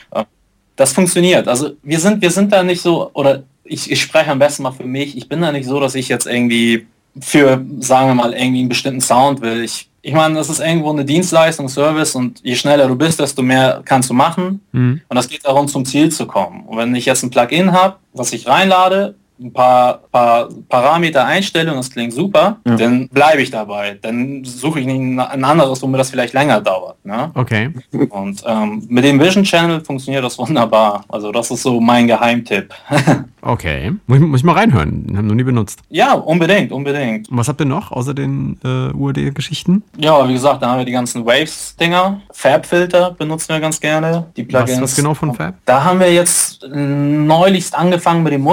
Das 0.75 0.93
funktioniert. 0.93 1.47
Also 1.47 1.71
wir 1.83 1.99
sind, 1.99 2.21
wir 2.21 2.31
sind 2.31 2.51
da 2.51 2.63
nicht 2.63 2.81
so, 2.81 3.11
oder 3.13 3.43
ich, 3.63 3.91
ich 3.91 4.01
spreche 4.01 4.31
am 4.31 4.39
besten 4.39 4.63
mal 4.63 4.71
für 4.71 4.85
mich, 4.85 5.17
ich 5.17 5.27
bin 5.27 5.41
da 5.41 5.51
nicht 5.51 5.67
so, 5.67 5.79
dass 5.79 5.95
ich 5.95 6.07
jetzt 6.07 6.27
irgendwie 6.27 6.85
für, 7.19 7.63
sagen 7.79 8.07
wir 8.07 8.15
mal, 8.15 8.33
irgendwie 8.33 8.59
einen 8.59 8.69
bestimmten 8.69 9.01
Sound 9.01 9.41
will. 9.41 9.63
Ich 9.63 9.89
ich 10.03 10.13
meine, 10.13 10.35
das 10.35 10.49
ist 10.49 10.59
irgendwo 10.59 10.89
eine 10.89 11.05
Dienstleistung, 11.05 11.69
Service 11.69 12.15
und 12.15 12.39
je 12.43 12.55
schneller 12.55 12.87
du 12.87 12.95
bist, 12.95 13.19
desto 13.19 13.41
mehr 13.43 13.81
kannst 13.85 14.09
du 14.09 14.13
machen. 14.13 14.61
Mhm. 14.71 15.01
Und 15.07 15.15
das 15.15 15.27
geht 15.27 15.45
darum, 15.45 15.67
zum 15.67 15.85
Ziel 15.85 16.11
zu 16.11 16.25
kommen. 16.25 16.65
Und 16.65 16.77
wenn 16.77 16.95
ich 16.95 17.05
jetzt 17.05 17.23
ein 17.23 17.29
Plugin 17.29 17.71
habe, 17.71 17.97
was 18.13 18.33
ich 18.33 18.47
reinlade, 18.47 19.15
ein 19.41 19.53
paar, 19.53 19.99
paar 20.11 20.49
Parameter 20.69 21.25
einstelle 21.25 21.71
und 21.71 21.77
das 21.77 21.89
klingt 21.89 22.13
super, 22.13 22.57
ja. 22.65 22.75
dann 22.75 23.07
bleibe 23.09 23.41
ich 23.41 23.51
dabei. 23.51 23.97
Dann 24.01 24.43
suche 24.43 24.79
ich 24.79 24.87
ein 24.87 25.19
anderes, 25.19 25.81
wo 25.81 25.87
mir 25.87 25.97
das 25.97 26.09
vielleicht 26.09 26.33
länger 26.33 26.61
dauert. 26.61 27.03
Ne? 27.05 27.31
Okay. 27.33 27.71
Und 28.09 28.43
ähm, 28.45 28.85
mit 28.87 29.03
dem 29.03 29.19
Vision 29.19 29.43
Channel 29.43 29.83
funktioniert 29.83 30.23
das 30.23 30.37
wunderbar. 30.37 31.03
Also 31.09 31.31
das 31.31 31.51
ist 31.51 31.63
so 31.63 31.79
mein 31.79 32.07
Geheimtipp. 32.07 32.73
Okay. 33.41 33.91
Muss 34.05 34.19
ich, 34.19 34.23
muss 34.23 34.39
ich 34.41 34.43
mal 34.43 34.53
reinhören. 34.53 35.07
Den 35.07 35.17
haben 35.17 35.25
wir 35.25 35.29
noch 35.29 35.35
nie 35.35 35.43
benutzt. 35.43 35.79
ja, 35.89 36.13
unbedingt, 36.13 36.71
unbedingt. 36.71 37.29
Und 37.29 37.37
was 37.37 37.47
habt 37.47 37.59
ihr 37.59 37.65
noch 37.65 37.91
außer 37.91 38.13
den 38.13 38.59
äh, 38.63 38.93
UAD-Geschichten? 38.93 39.83
Ja, 39.97 40.27
wie 40.27 40.33
gesagt, 40.33 40.61
da 40.61 40.69
haben 40.69 40.77
wir 40.77 40.85
die 40.85 40.91
ganzen 40.91 41.25
Waves-Dinger. 41.25 42.21
Fab-Filter 42.31 43.11
benutzen 43.17 43.49
wir 43.49 43.59
ganz 43.59 43.79
gerne. 43.79 44.27
Die 44.37 44.43
Was, 44.53 44.65
Plugins. 44.65 44.81
was 44.81 44.95
genau 44.95 45.13
von 45.13 45.33
Fab? 45.33 45.55
Da 45.65 45.83
haben 45.83 45.99
wir 45.99 46.13
jetzt 46.13 46.63
äh, 46.63 46.67
neulichst 46.69 47.75
angefangen 47.75 48.23
mit 48.23 48.33
dem 48.33 48.45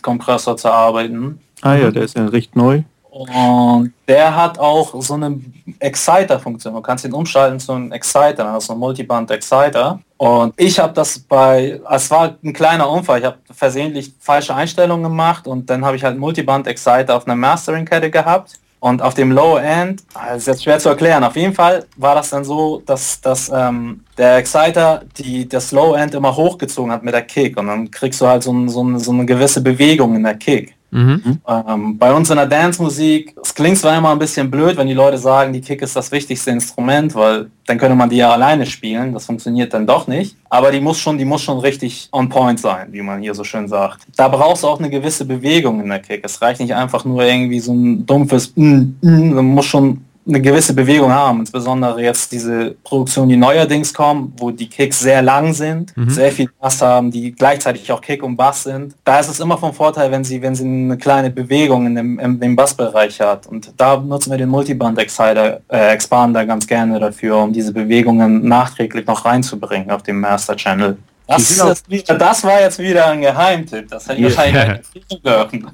Multiband-Kompressor 0.00 0.56
zu 0.56 0.70
arbeiten. 0.70 1.40
Ah 1.62 1.74
ja, 1.74 1.90
der 1.90 2.02
ist 2.02 2.16
ja 2.16 2.26
recht 2.26 2.56
neu. 2.56 2.82
Und 3.10 3.92
der 4.06 4.36
hat 4.36 4.58
auch 4.58 5.02
so 5.02 5.14
eine 5.14 5.40
Exciter-Funktion. 5.80 6.74
Du 6.74 6.80
kannst 6.80 7.04
ihn 7.04 7.12
umschalten 7.12 7.58
zu 7.58 7.72
einem 7.72 7.90
Exciter, 7.92 8.46
also 8.52 8.72
ein 8.72 8.78
Multiband-Exciter. 8.78 10.00
Und 10.16 10.54
ich 10.56 10.78
habe 10.78 10.92
das 10.92 11.18
bei, 11.18 11.80
es 11.90 12.10
war 12.10 12.36
ein 12.42 12.52
kleiner 12.52 12.88
Unfall, 12.88 13.18
ich 13.18 13.24
habe 13.24 13.38
versehentlich 13.50 14.12
falsche 14.20 14.54
Einstellungen 14.54 15.02
gemacht 15.02 15.46
und 15.48 15.68
dann 15.68 15.84
habe 15.84 15.96
ich 15.96 16.04
halt 16.04 16.18
Multiband-Exciter 16.18 17.16
auf 17.16 17.26
einer 17.26 17.36
Mastering-Kette 17.36 18.10
gehabt. 18.10 18.60
Und 18.80 19.02
auf 19.02 19.12
dem 19.12 19.30
Low 19.30 19.58
End, 19.58 20.02
das 20.14 20.38
ist 20.38 20.46
jetzt 20.46 20.64
schwer 20.64 20.78
zu 20.78 20.88
erklären, 20.88 21.22
auf 21.22 21.36
jeden 21.36 21.52
Fall 21.52 21.84
war 21.96 22.14
das 22.14 22.30
dann 22.30 22.44
so, 22.44 22.82
dass, 22.86 23.20
dass 23.20 23.50
ähm, 23.54 24.04
der 24.16 24.38
Exciter 24.38 25.02
die, 25.18 25.46
das 25.46 25.70
Low 25.70 25.94
End 25.94 26.14
immer 26.14 26.34
hochgezogen 26.34 26.90
hat 26.90 27.02
mit 27.02 27.12
der 27.12 27.22
Kick 27.22 27.58
und 27.58 27.66
dann 27.66 27.90
kriegst 27.90 28.22
du 28.22 28.26
halt 28.26 28.42
so, 28.42 28.52
ein, 28.52 28.70
so, 28.70 28.80
eine, 28.80 28.98
so 28.98 29.12
eine 29.12 29.26
gewisse 29.26 29.60
Bewegung 29.60 30.16
in 30.16 30.22
der 30.22 30.34
Kick. 30.34 30.74
Mhm. 30.90 31.38
Ähm, 31.46 31.98
bei 31.98 32.12
uns 32.12 32.30
in 32.30 32.36
der 32.36 32.46
Dance-Musik, 32.46 33.36
es 33.42 33.54
klingt 33.54 33.78
zwar 33.78 33.96
immer 33.96 34.10
ein 34.10 34.18
bisschen 34.18 34.50
blöd, 34.50 34.76
wenn 34.76 34.88
die 34.88 34.94
Leute 34.94 35.18
sagen, 35.18 35.52
die 35.52 35.60
Kick 35.60 35.82
ist 35.82 35.94
das 35.94 36.10
wichtigste 36.10 36.50
Instrument, 36.50 37.14
weil 37.14 37.50
dann 37.66 37.78
könnte 37.78 37.94
man 37.94 38.10
die 38.10 38.16
ja 38.16 38.32
alleine 38.32 38.66
spielen. 38.66 39.12
Das 39.12 39.26
funktioniert 39.26 39.72
dann 39.72 39.86
doch 39.86 40.08
nicht. 40.08 40.36
Aber 40.48 40.72
die 40.72 40.80
muss 40.80 40.98
schon, 40.98 41.18
die 41.18 41.24
muss 41.24 41.42
schon 41.42 41.58
richtig 41.58 42.08
on 42.12 42.28
point 42.28 42.58
sein, 42.58 42.88
wie 42.90 43.02
man 43.02 43.22
hier 43.22 43.34
so 43.34 43.44
schön 43.44 43.68
sagt. 43.68 44.00
Da 44.16 44.28
brauchst 44.28 44.64
du 44.64 44.68
auch 44.68 44.80
eine 44.80 44.90
gewisse 44.90 45.24
Bewegung 45.24 45.80
in 45.80 45.88
der 45.88 46.00
Kick. 46.00 46.22
Es 46.24 46.42
reicht 46.42 46.60
nicht 46.60 46.74
einfach 46.74 47.04
nur 47.04 47.22
irgendwie 47.22 47.60
so 47.60 47.72
ein 47.72 48.04
dumpfes 48.04 48.52
mm, 48.56 48.96
mm, 49.00 49.34
man 49.34 49.44
muss 49.46 49.66
schon 49.66 50.04
eine 50.30 50.40
gewisse 50.40 50.74
Bewegung 50.74 51.12
haben, 51.12 51.40
insbesondere 51.40 52.02
jetzt 52.02 52.32
diese 52.32 52.76
Produktion, 52.84 53.28
die 53.28 53.36
neuerdings 53.36 53.92
kommen, 53.92 54.32
wo 54.38 54.50
die 54.50 54.68
Kicks 54.68 55.00
sehr 55.00 55.22
lang 55.22 55.52
sind, 55.52 55.92
sehr 56.08 56.32
viel 56.32 56.48
Bass 56.60 56.80
haben, 56.80 57.10
die 57.10 57.32
gleichzeitig 57.32 57.90
auch 57.92 58.00
Kick 58.00 58.22
und 58.22 58.36
Bass 58.36 58.62
sind. 58.62 58.94
Da 59.04 59.18
ist 59.18 59.28
es 59.28 59.40
immer 59.40 59.58
vom 59.58 59.74
Vorteil, 59.74 60.10
wenn 60.10 60.24
sie, 60.24 60.40
wenn 60.40 60.54
sie 60.54 60.64
eine 60.64 60.96
kleine 60.96 61.30
Bewegung 61.30 61.86
in 61.86 61.94
dem, 61.94 62.18
in 62.18 62.40
dem 62.40 62.56
Bassbereich 62.56 63.20
hat. 63.20 63.46
Und 63.46 63.72
da 63.76 63.96
nutzen 63.96 64.30
wir 64.30 64.38
den 64.38 64.48
Multiband 64.48 64.98
Exciter, 64.98 65.60
äh, 65.68 65.92
Expander 65.92 66.46
ganz 66.46 66.66
gerne 66.66 66.98
dafür, 66.98 67.38
um 67.38 67.52
diese 67.52 67.72
Bewegungen 67.72 68.46
nachträglich 68.46 69.06
noch 69.06 69.24
reinzubringen 69.24 69.90
auf 69.90 70.02
dem 70.02 70.20
Master 70.20 70.56
Channel. 70.56 70.96
Das, 71.36 71.82
wieder, 71.88 72.14
das 72.18 72.44
war 72.44 72.60
jetzt 72.60 72.78
wieder 72.78 73.06
ein 73.06 73.20
Geheimtipp. 73.20 73.88
Das 73.88 74.08
hätte 74.08 74.20
ich 74.20 74.30
Ja. 74.30 74.36
wahrscheinlich 74.36 74.80
nicht 74.94 75.24
dürfen. 75.26 75.70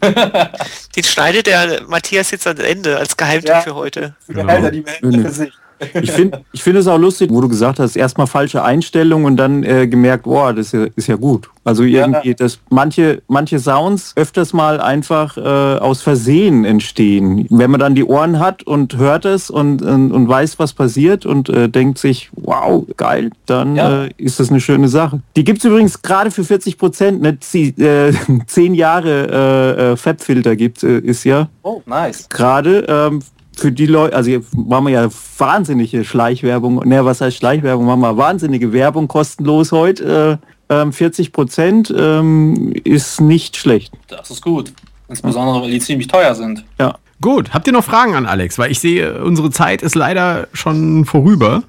Den 0.95 1.05
schneidet 1.05 1.47
der 1.47 1.83
Matthias 1.87 2.31
jetzt 2.31 2.47
ans 2.47 2.61
Ende 2.61 2.97
als 2.99 3.17
Geheimtipp 3.17 3.49
Ja. 3.51 3.61
für 3.63 3.75
heute. 3.75 4.15
Behälter 4.27 4.71
die 4.71 4.85
Welt 4.87 4.99
für 5.01 5.31
sich. 5.31 5.53
Ich 6.01 6.11
finde 6.13 6.43
ich 6.53 6.63
finde 6.63 6.81
es 6.81 6.87
auch 6.87 6.99
lustig, 6.99 7.31
wo 7.33 7.41
du 7.41 7.49
gesagt 7.49 7.79
hast, 7.79 7.97
erstmal 7.97 8.27
falsche 8.27 8.63
Einstellung 8.65 9.25
und 9.25 9.37
dann 9.37 9.63
äh, 9.63 9.87
gemerkt, 9.87 10.25
boah, 10.25 10.53
das 10.53 10.67
ist 10.69 10.73
ja, 10.73 10.87
ist 10.97 11.07
ja 11.09 11.17
gut. 11.17 11.51
Also 11.65 11.83
irgendwie, 11.83 12.35
dass 12.35 12.61
manche, 12.71 13.23
manche 13.27 13.59
Sounds 13.59 14.13
öfters 14.17 14.53
mal 14.53 14.81
einfach 14.81 15.37
äh, 15.37 15.41
aus 15.41 16.01
Versehen 16.01 16.65
entstehen. 16.65 17.47
Wenn 17.51 17.71
man 17.73 17.81
dann 17.81 17.95
die 17.97 18.05
Ohren 18.05 18.39
hat 18.39 18.63
und 18.63 18.97
hört 18.97 19.25
es 19.25 19.51
und, 19.51 19.83
und, 19.83 20.13
und 20.13 20.29
weiß, 20.29 20.59
was 20.61 20.73
passiert 20.73 21.27
und 21.27 21.49
äh, 21.49 21.69
denkt 21.69 21.99
sich, 21.99 22.31
wow, 22.37 22.85
geil, 22.97 23.31
dann 23.47 23.75
Ja. 23.77 24.05
äh, 24.05 24.11
ist 24.17 24.39
das 24.39 24.51
eine 24.51 24.61
schöne 24.61 24.89
Sache. 24.89 25.21
Die 25.37 25.43
gibt's 25.45 25.65
übrigens 25.65 26.01
gerade 26.03 26.31
für 26.31 26.45
40 26.45 26.79
Prozent, 26.79 27.21
ne, 27.23 27.37
sie- 27.41 27.75
äh, 27.83 28.13
zehn 28.47 28.75
Jahre 28.75 29.77
äh, 29.79 29.93
äh, 29.93 29.97
Fab-Filter 29.97 30.55
gibt 30.57 30.85
äh, 30.85 30.99
ist 31.01 31.25
ja 31.25 31.49
Oh, 31.63 31.83
nice. 31.87 32.29
gerade 32.29 32.87
ähm, 32.89 33.21
für 33.57 33.73
die 33.73 33.87
Leute, 33.87 34.15
also 34.15 34.29
hier 34.31 34.43
machen 34.55 34.87
wir 34.87 34.93
ja 34.93 35.09
wahnsinnige 35.39 36.05
Schleichwerbung, 36.05 36.87
ne, 36.87 37.05
was 37.05 37.21
heißt 37.21 37.37
Schleichwerbung, 37.37 37.87
machen 37.87 38.01
wir 38.01 38.17
wahnsinnige 38.17 38.73
Werbung 38.73 39.09
kostenlos 39.09 39.73
heute. 39.73 40.39
Äh, 40.69 40.83
ähm, 40.83 40.93
40 40.93 41.33
Prozent 41.33 41.95
ähm, 41.97 42.73
ist 42.85 43.21
nicht 43.21 43.57
schlecht. 43.57 43.95
Das 44.09 44.31
ist 44.31 44.43
gut. 44.43 44.73
Insbesondere, 45.09 45.63
weil 45.63 45.71
die 45.71 45.79
ziemlich 45.79 46.09
teuer 46.09 46.35
sind. 46.35 46.65
Ja. 46.79 46.99
Gut, 47.23 47.55
habt 47.55 47.67
ihr 47.67 47.73
noch 47.73 47.85
Fragen 47.85 48.15
an 48.15 48.27
Alex? 48.27 48.59
Weil 48.59 48.71
ich 48.71 48.79
sehe, 48.79 49.25
unsere 49.25 49.51
Zeit 49.51 49.81
ist 49.81 49.95
leider 49.95 50.49
schon 50.53 51.07
vorüber. 51.07 51.63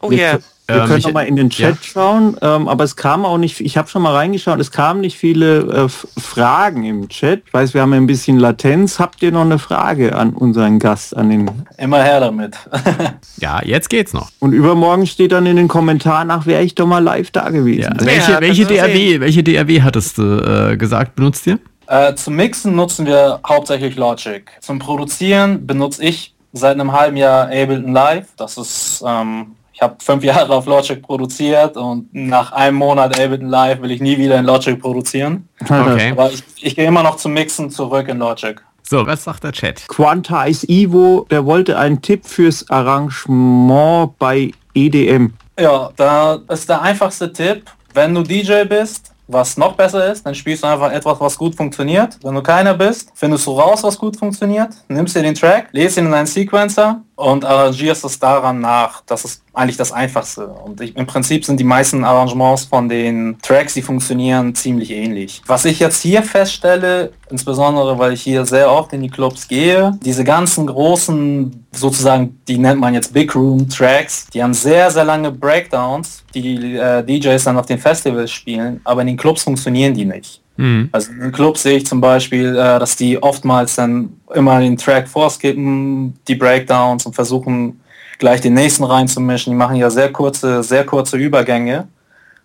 Oh 0.00 0.10
yeah. 0.10 0.38
Wir 0.66 0.76
Ähm, 0.76 0.86
können 0.86 0.98
ich- 0.98 1.04
noch 1.06 1.12
mal 1.12 1.26
in 1.26 1.36
den 1.36 1.50
Chat 1.50 1.76
schauen, 1.84 2.36
ähm, 2.40 2.68
aber 2.68 2.84
es 2.84 2.96
kam 2.96 3.24
auch 3.26 3.36
nicht, 3.38 3.60
ich 3.60 3.76
habe 3.76 3.88
schon 3.88 4.00
mal 4.02 4.14
reingeschaut, 4.14 4.58
es 4.60 4.70
kamen 4.70 5.00
nicht 5.02 5.18
viele 5.18 5.58
äh, 5.58 5.88
Fragen 6.20 6.84
im 6.84 7.08
Chat. 7.08 7.42
Ich 7.46 7.52
weiß, 7.52 7.74
wir 7.74 7.82
haben 7.82 7.92
ein 7.92 8.06
bisschen 8.06 8.38
Latenz. 8.38 8.98
Habt 8.98 9.22
ihr 9.22 9.30
noch 9.32 9.42
eine 9.42 9.58
Frage 9.58 10.16
an 10.16 10.30
unseren 10.30 10.78
Gast, 10.78 11.16
an 11.16 11.28
den 11.30 11.50
Immer 11.76 12.02
her 12.02 12.20
damit. 12.20 12.56
Ja, 13.40 13.60
jetzt 13.64 13.90
geht's 13.90 14.12
noch. 14.14 14.30
und 14.38 14.52
übermorgen 14.52 15.06
steht 15.06 15.32
dann 15.32 15.44
in 15.46 15.56
den 15.56 15.68
Kommentaren 15.68 16.28
nach, 16.28 16.46
wäre 16.46 16.62
ich 16.62 16.74
doch 16.74 16.86
mal 16.86 17.02
live 17.02 17.30
da 17.30 17.50
gewesen. 17.50 17.94
Ja. 18.00 18.04
Ja, 18.04 18.06
welche 18.06 18.40
welche 18.40 18.64
DRW, 18.66 19.20
welche 19.20 19.42
DRW 19.42 19.82
hattest 19.82 20.16
du 20.18 20.38
äh, 20.72 20.76
gesagt, 20.76 21.14
benutzt 21.16 21.46
ihr? 21.46 21.58
äh, 21.88 22.14
zum 22.14 22.36
Mixen 22.36 22.74
nutzen 22.74 23.04
wir 23.04 23.40
hauptsächlich 23.46 23.96
Logic. 23.96 24.50
Zum 24.60 24.78
Produzieren 24.78 25.66
benutze 25.66 26.02
ich 26.04 26.34
seit 26.54 26.72
einem 26.80 26.92
halben 26.92 27.16
Jahr 27.18 27.48
Ableton 27.48 27.92
Live. 27.92 28.28
Das 28.38 28.56
ist, 28.56 29.04
ähm, 29.06 29.48
ich 29.74 29.82
habe 29.82 29.96
fünf 29.98 30.24
Jahre 30.24 30.54
auf 30.54 30.66
Logic 30.66 31.02
produziert 31.02 31.76
und 31.76 32.08
nach 32.14 32.52
einem 32.52 32.78
Monat 32.78 33.18
Ableton 33.18 33.48
Live 33.48 33.82
will 33.82 33.90
ich 33.90 34.00
nie 34.00 34.16
wieder 34.16 34.38
in 34.38 34.46
Logic 34.46 34.80
produzieren. 34.80 35.48
Okay. 35.60 36.12
Aber 36.12 36.30
ich, 36.30 36.42
ich 36.60 36.76
gehe 36.76 36.86
immer 36.86 37.02
noch 37.02 37.16
zum 37.16 37.32
Mixen 37.32 37.70
zurück 37.70 38.08
in 38.08 38.18
Logic. 38.18 38.62
So, 38.86 39.06
was 39.06 39.24
sagt 39.24 39.44
der 39.44 39.52
Chat? 39.52 39.86
Quantize 39.88 40.66
Ivo, 40.68 41.26
der 41.30 41.46
wollte 41.46 41.78
einen 41.78 42.02
Tipp 42.02 42.26
fürs 42.26 42.68
Arrangement 42.70 44.16
bei 44.18 44.52
EDM. 44.74 45.32
Ja, 45.58 45.90
da 45.96 46.38
ist 46.48 46.68
der 46.68 46.82
einfachste 46.82 47.32
Tipp, 47.32 47.64
wenn 47.94 48.14
du 48.14 48.22
DJ 48.22 48.64
bist, 48.64 49.14
was 49.26 49.56
noch 49.56 49.74
besser 49.74 50.12
ist, 50.12 50.26
dann 50.26 50.34
spielst 50.34 50.64
du 50.64 50.66
einfach 50.66 50.92
etwas, 50.92 51.18
was 51.18 51.38
gut 51.38 51.54
funktioniert. 51.54 52.18
Wenn 52.22 52.34
du 52.34 52.42
keiner 52.42 52.74
bist, 52.74 53.10
findest 53.14 53.46
du 53.46 53.52
raus, 53.52 53.82
was 53.82 53.98
gut 53.98 54.16
funktioniert, 54.16 54.74
nimmst 54.88 55.16
dir 55.16 55.22
den 55.22 55.34
Track, 55.34 55.68
lädst 55.72 55.96
ihn 55.96 56.06
in 56.06 56.14
einen 56.14 56.26
Sequencer 56.26 57.00
und 57.16 57.44
arrangierst 57.44 58.04
es 58.04 58.18
daran 58.18 58.60
nach. 58.60 59.02
Das 59.06 59.24
ist 59.24 59.42
eigentlich 59.52 59.76
das 59.76 59.92
Einfachste. 59.92 60.48
Und 60.48 60.80
ich, 60.80 60.96
im 60.96 61.06
Prinzip 61.06 61.44
sind 61.44 61.60
die 61.60 61.64
meisten 61.64 62.04
Arrangements 62.04 62.64
von 62.64 62.88
den 62.88 63.38
Tracks, 63.40 63.74
die 63.74 63.82
funktionieren, 63.82 64.54
ziemlich 64.54 64.90
ähnlich. 64.90 65.42
Was 65.46 65.64
ich 65.64 65.78
jetzt 65.78 66.02
hier 66.02 66.22
feststelle, 66.22 67.12
insbesondere 67.30 67.98
weil 67.98 68.12
ich 68.12 68.22
hier 68.22 68.44
sehr 68.44 68.70
oft 68.70 68.92
in 68.92 69.02
die 69.02 69.10
Clubs 69.10 69.46
gehe, 69.46 69.98
diese 70.02 70.24
ganzen 70.24 70.66
großen, 70.66 71.66
sozusagen, 71.72 72.40
die 72.48 72.58
nennt 72.58 72.80
man 72.80 72.94
jetzt 72.94 73.12
Big 73.12 73.34
Room 73.34 73.68
Tracks, 73.68 74.26
die 74.32 74.42
haben 74.42 74.54
sehr, 74.54 74.90
sehr 74.90 75.04
lange 75.04 75.30
Breakdowns, 75.30 76.24
die 76.34 76.76
äh, 76.76 77.04
DJs 77.04 77.42
dann 77.44 77.58
auf 77.58 77.66
den 77.66 77.78
Festivals 77.78 78.30
spielen, 78.30 78.80
aber 78.84 79.02
in 79.02 79.08
den 79.08 79.16
Clubs 79.16 79.44
funktionieren 79.44 79.94
die 79.94 80.04
nicht. 80.04 80.43
Mhm. 80.56 80.88
Also 80.92 81.12
in 81.12 81.20
den 81.20 81.32
Clubs 81.32 81.62
sehe 81.62 81.78
ich 81.78 81.86
zum 81.86 82.00
Beispiel, 82.00 82.50
äh, 82.50 82.78
dass 82.78 82.96
die 82.96 83.22
oftmals 83.22 83.76
dann 83.76 84.10
immer 84.34 84.60
den 84.60 84.76
Track 84.76 85.08
vorskippen, 85.08 86.14
die 86.28 86.34
Breakdowns 86.34 87.06
und 87.06 87.14
versuchen 87.14 87.80
gleich 88.18 88.40
den 88.40 88.54
nächsten 88.54 88.84
reinzumischen. 88.84 89.52
Die 89.52 89.56
machen 89.56 89.76
ja 89.76 89.90
sehr 89.90 90.12
kurze, 90.12 90.62
sehr 90.62 90.86
kurze 90.86 91.16
Übergänge 91.16 91.88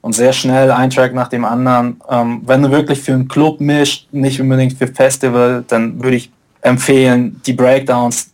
und 0.01 0.13
sehr 0.13 0.33
schnell 0.33 0.71
ein 0.71 0.89
Track 0.89 1.13
nach 1.13 1.27
dem 1.27 1.45
anderen. 1.45 2.01
Ähm, 2.09 2.41
wenn 2.45 2.61
du 2.63 2.71
wirklich 2.71 2.99
für 2.99 3.13
einen 3.13 3.27
Club 3.27 3.59
mischt, 3.59 4.07
nicht 4.11 4.39
unbedingt 4.41 4.73
für 4.73 4.87
Festival, 4.87 5.63
dann 5.67 6.01
würde 6.01 6.17
ich 6.17 6.31
empfehlen, 6.61 7.41
die 7.45 7.53
Breakdowns 7.53 8.31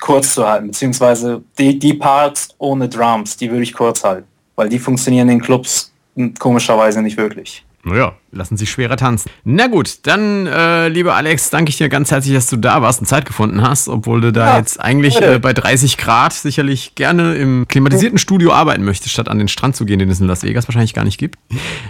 kurz 0.00 0.34
zu 0.34 0.46
halten, 0.46 0.68
beziehungsweise 0.68 1.42
die, 1.58 1.78
die 1.78 1.94
Parts 1.94 2.48
ohne 2.58 2.88
Drums, 2.88 3.36
die 3.36 3.50
würde 3.50 3.62
ich 3.62 3.72
kurz 3.72 4.04
halten, 4.04 4.26
weil 4.54 4.68
die 4.68 4.78
funktionieren 4.78 5.28
in 5.28 5.38
den 5.38 5.44
Clubs 5.44 5.92
hm, 6.14 6.34
komischerweise 6.34 7.00
nicht 7.00 7.16
wirklich. 7.16 7.64
Naja, 7.84 8.12
lassen 8.34 8.56
sich 8.56 8.70
schwerer 8.70 8.96
tanzen. 8.96 9.30
Na 9.44 9.66
gut, 9.68 9.98
dann, 10.06 10.46
äh, 10.46 10.88
lieber 10.88 11.14
Alex, 11.14 11.50
danke 11.50 11.70
ich 11.70 11.76
dir 11.78 11.88
ganz 11.88 12.10
herzlich, 12.10 12.34
dass 12.34 12.48
du 12.48 12.56
da 12.56 12.82
warst 12.82 13.00
und 13.00 13.06
Zeit 13.06 13.24
gefunden 13.26 13.62
hast, 13.62 13.88
obwohl 13.88 14.20
du 14.20 14.32
da 14.32 14.52
Ja, 14.52 14.58
jetzt 14.58 14.80
eigentlich 14.80 15.20
äh, 15.20 15.38
bei 15.38 15.52
30 15.52 15.96
Grad 15.96 16.32
sicherlich 16.32 16.94
gerne 16.94 17.34
im 17.36 17.66
klimatisierten 17.68 18.18
Studio 18.18 18.52
arbeiten 18.52 18.84
möchtest, 18.84 19.12
statt 19.12 19.28
an 19.28 19.38
den 19.38 19.48
Strand 19.48 19.76
zu 19.76 19.84
gehen, 19.84 19.98
den 19.98 20.10
es 20.10 20.20
in 20.20 20.26
Las 20.26 20.42
Vegas 20.42 20.68
wahrscheinlich 20.68 20.94
gar 20.94 21.04
nicht 21.04 21.18
gibt. 21.18 21.38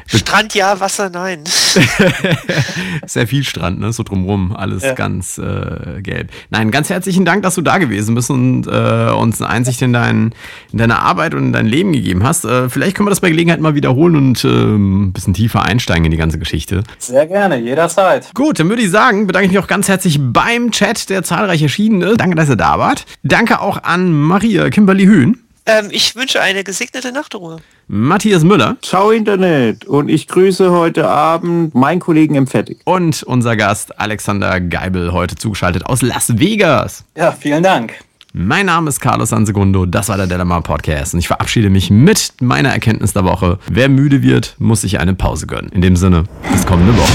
Strand 0.06 0.54
ja, 0.54 0.78
Wasser 0.80 1.10
nein. 1.10 1.40
Sehr 3.06 3.26
viel 3.26 3.44
Strand, 3.44 3.80
ne? 3.80 3.92
So 3.92 4.02
drumrum, 4.02 4.54
alles 4.54 4.82
Ja. 4.82 4.94
ganz 4.94 5.38
äh, 5.38 6.00
gelb. 6.02 6.30
Nein, 6.50 6.70
ganz 6.70 6.90
herzlichen 6.90 7.24
Dank, 7.24 7.42
dass 7.42 7.54
du 7.54 7.62
da 7.62 7.78
gewesen 7.78 8.14
bist 8.14 8.30
und 8.30 8.66
äh, 8.66 9.10
uns 9.10 9.40
eine 9.40 9.50
Einsicht 9.50 9.82
in, 9.82 9.92
dein, 9.92 10.34
in 10.72 10.78
deine 10.78 10.98
Arbeit 11.00 11.34
und 11.34 11.46
in 11.46 11.52
dein 11.52 11.66
Leben 11.66 11.92
gegeben 11.92 12.22
hast. 12.24 12.44
Äh, 12.44 12.68
vielleicht 12.68 12.96
können 12.96 13.06
wir 13.06 13.10
das 13.10 13.20
bei 13.20 13.30
Gelegenheit 13.30 13.60
mal 13.60 13.74
wiederholen 13.74 14.16
und 14.16 14.44
ähm, 14.44 15.04
ein 15.06 15.12
bisschen 15.12 15.34
tiefer 15.34 15.62
einsteigen 15.62 16.04
in 16.04 16.10
die 16.10 16.16
ganze 16.34 16.38
Geschichte. 16.38 16.84
Sehr 16.98 17.26
gerne, 17.26 17.58
jederzeit. 17.58 18.30
Gut, 18.34 18.58
dann 18.58 18.68
würde 18.68 18.82
ich 18.82 18.90
sagen, 18.90 19.26
bedanke 19.26 19.46
ich 19.46 19.52
mich 19.52 19.62
auch 19.62 19.66
ganz 19.66 19.88
herzlich 19.88 20.18
beim 20.20 20.70
Chat, 20.70 21.08
der 21.10 21.22
zahlreich 21.22 21.62
erschienen 21.62 22.02
ist. 22.02 22.20
Danke, 22.20 22.36
dass 22.36 22.48
ihr 22.48 22.56
da 22.56 22.78
wart. 22.78 23.04
Danke 23.22 23.60
auch 23.60 23.82
an 23.82 24.12
Maria 24.12 24.70
Kimberly 24.70 25.04
Hühn. 25.04 25.40
Ähm, 25.66 25.88
ich 25.90 26.14
wünsche 26.14 26.42
eine 26.42 26.62
gesegnete 26.62 27.10
Nachtruhe. 27.10 27.56
Matthias 27.86 28.44
Müller. 28.44 28.76
Ciao 28.82 29.10
Internet 29.10 29.86
und 29.86 30.08
ich 30.10 30.28
grüße 30.28 30.70
heute 30.70 31.08
Abend 31.08 31.74
meinen 31.74 32.00
Kollegen 32.00 32.34
im 32.34 32.46
Fettig. 32.46 32.80
Und 32.84 33.22
unser 33.22 33.56
Gast 33.56 33.98
Alexander 33.98 34.60
Geibel, 34.60 35.12
heute 35.12 35.36
zugeschaltet 35.36 35.86
aus 35.86 36.02
Las 36.02 36.38
Vegas. 36.38 37.04
Ja, 37.16 37.32
vielen 37.32 37.62
Dank. 37.62 37.94
Mein 38.36 38.66
Name 38.66 38.88
ist 38.88 38.98
Carlos 38.98 39.28
Sansegundo, 39.28 39.86
das 39.86 40.08
war 40.08 40.16
der 40.16 40.26
Delamar 40.26 40.60
Podcast 40.60 41.14
und 41.14 41.20
ich 41.20 41.28
verabschiede 41.28 41.70
mich 41.70 41.88
mit 41.88 42.32
meiner 42.40 42.70
Erkenntnis 42.70 43.12
der 43.12 43.22
Woche. 43.22 43.60
Wer 43.68 43.88
müde 43.88 44.22
wird, 44.22 44.56
muss 44.58 44.80
sich 44.80 44.98
eine 44.98 45.14
Pause 45.14 45.46
gönnen. 45.46 45.70
In 45.70 45.82
dem 45.82 45.94
Sinne, 45.94 46.24
bis 46.50 46.66
kommende 46.66 46.92
Woche. 46.96 47.12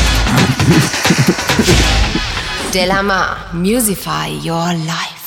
Delamar, 2.73 3.35
Musify 3.51 4.29
Your 4.45 4.67
Life. 4.85 5.18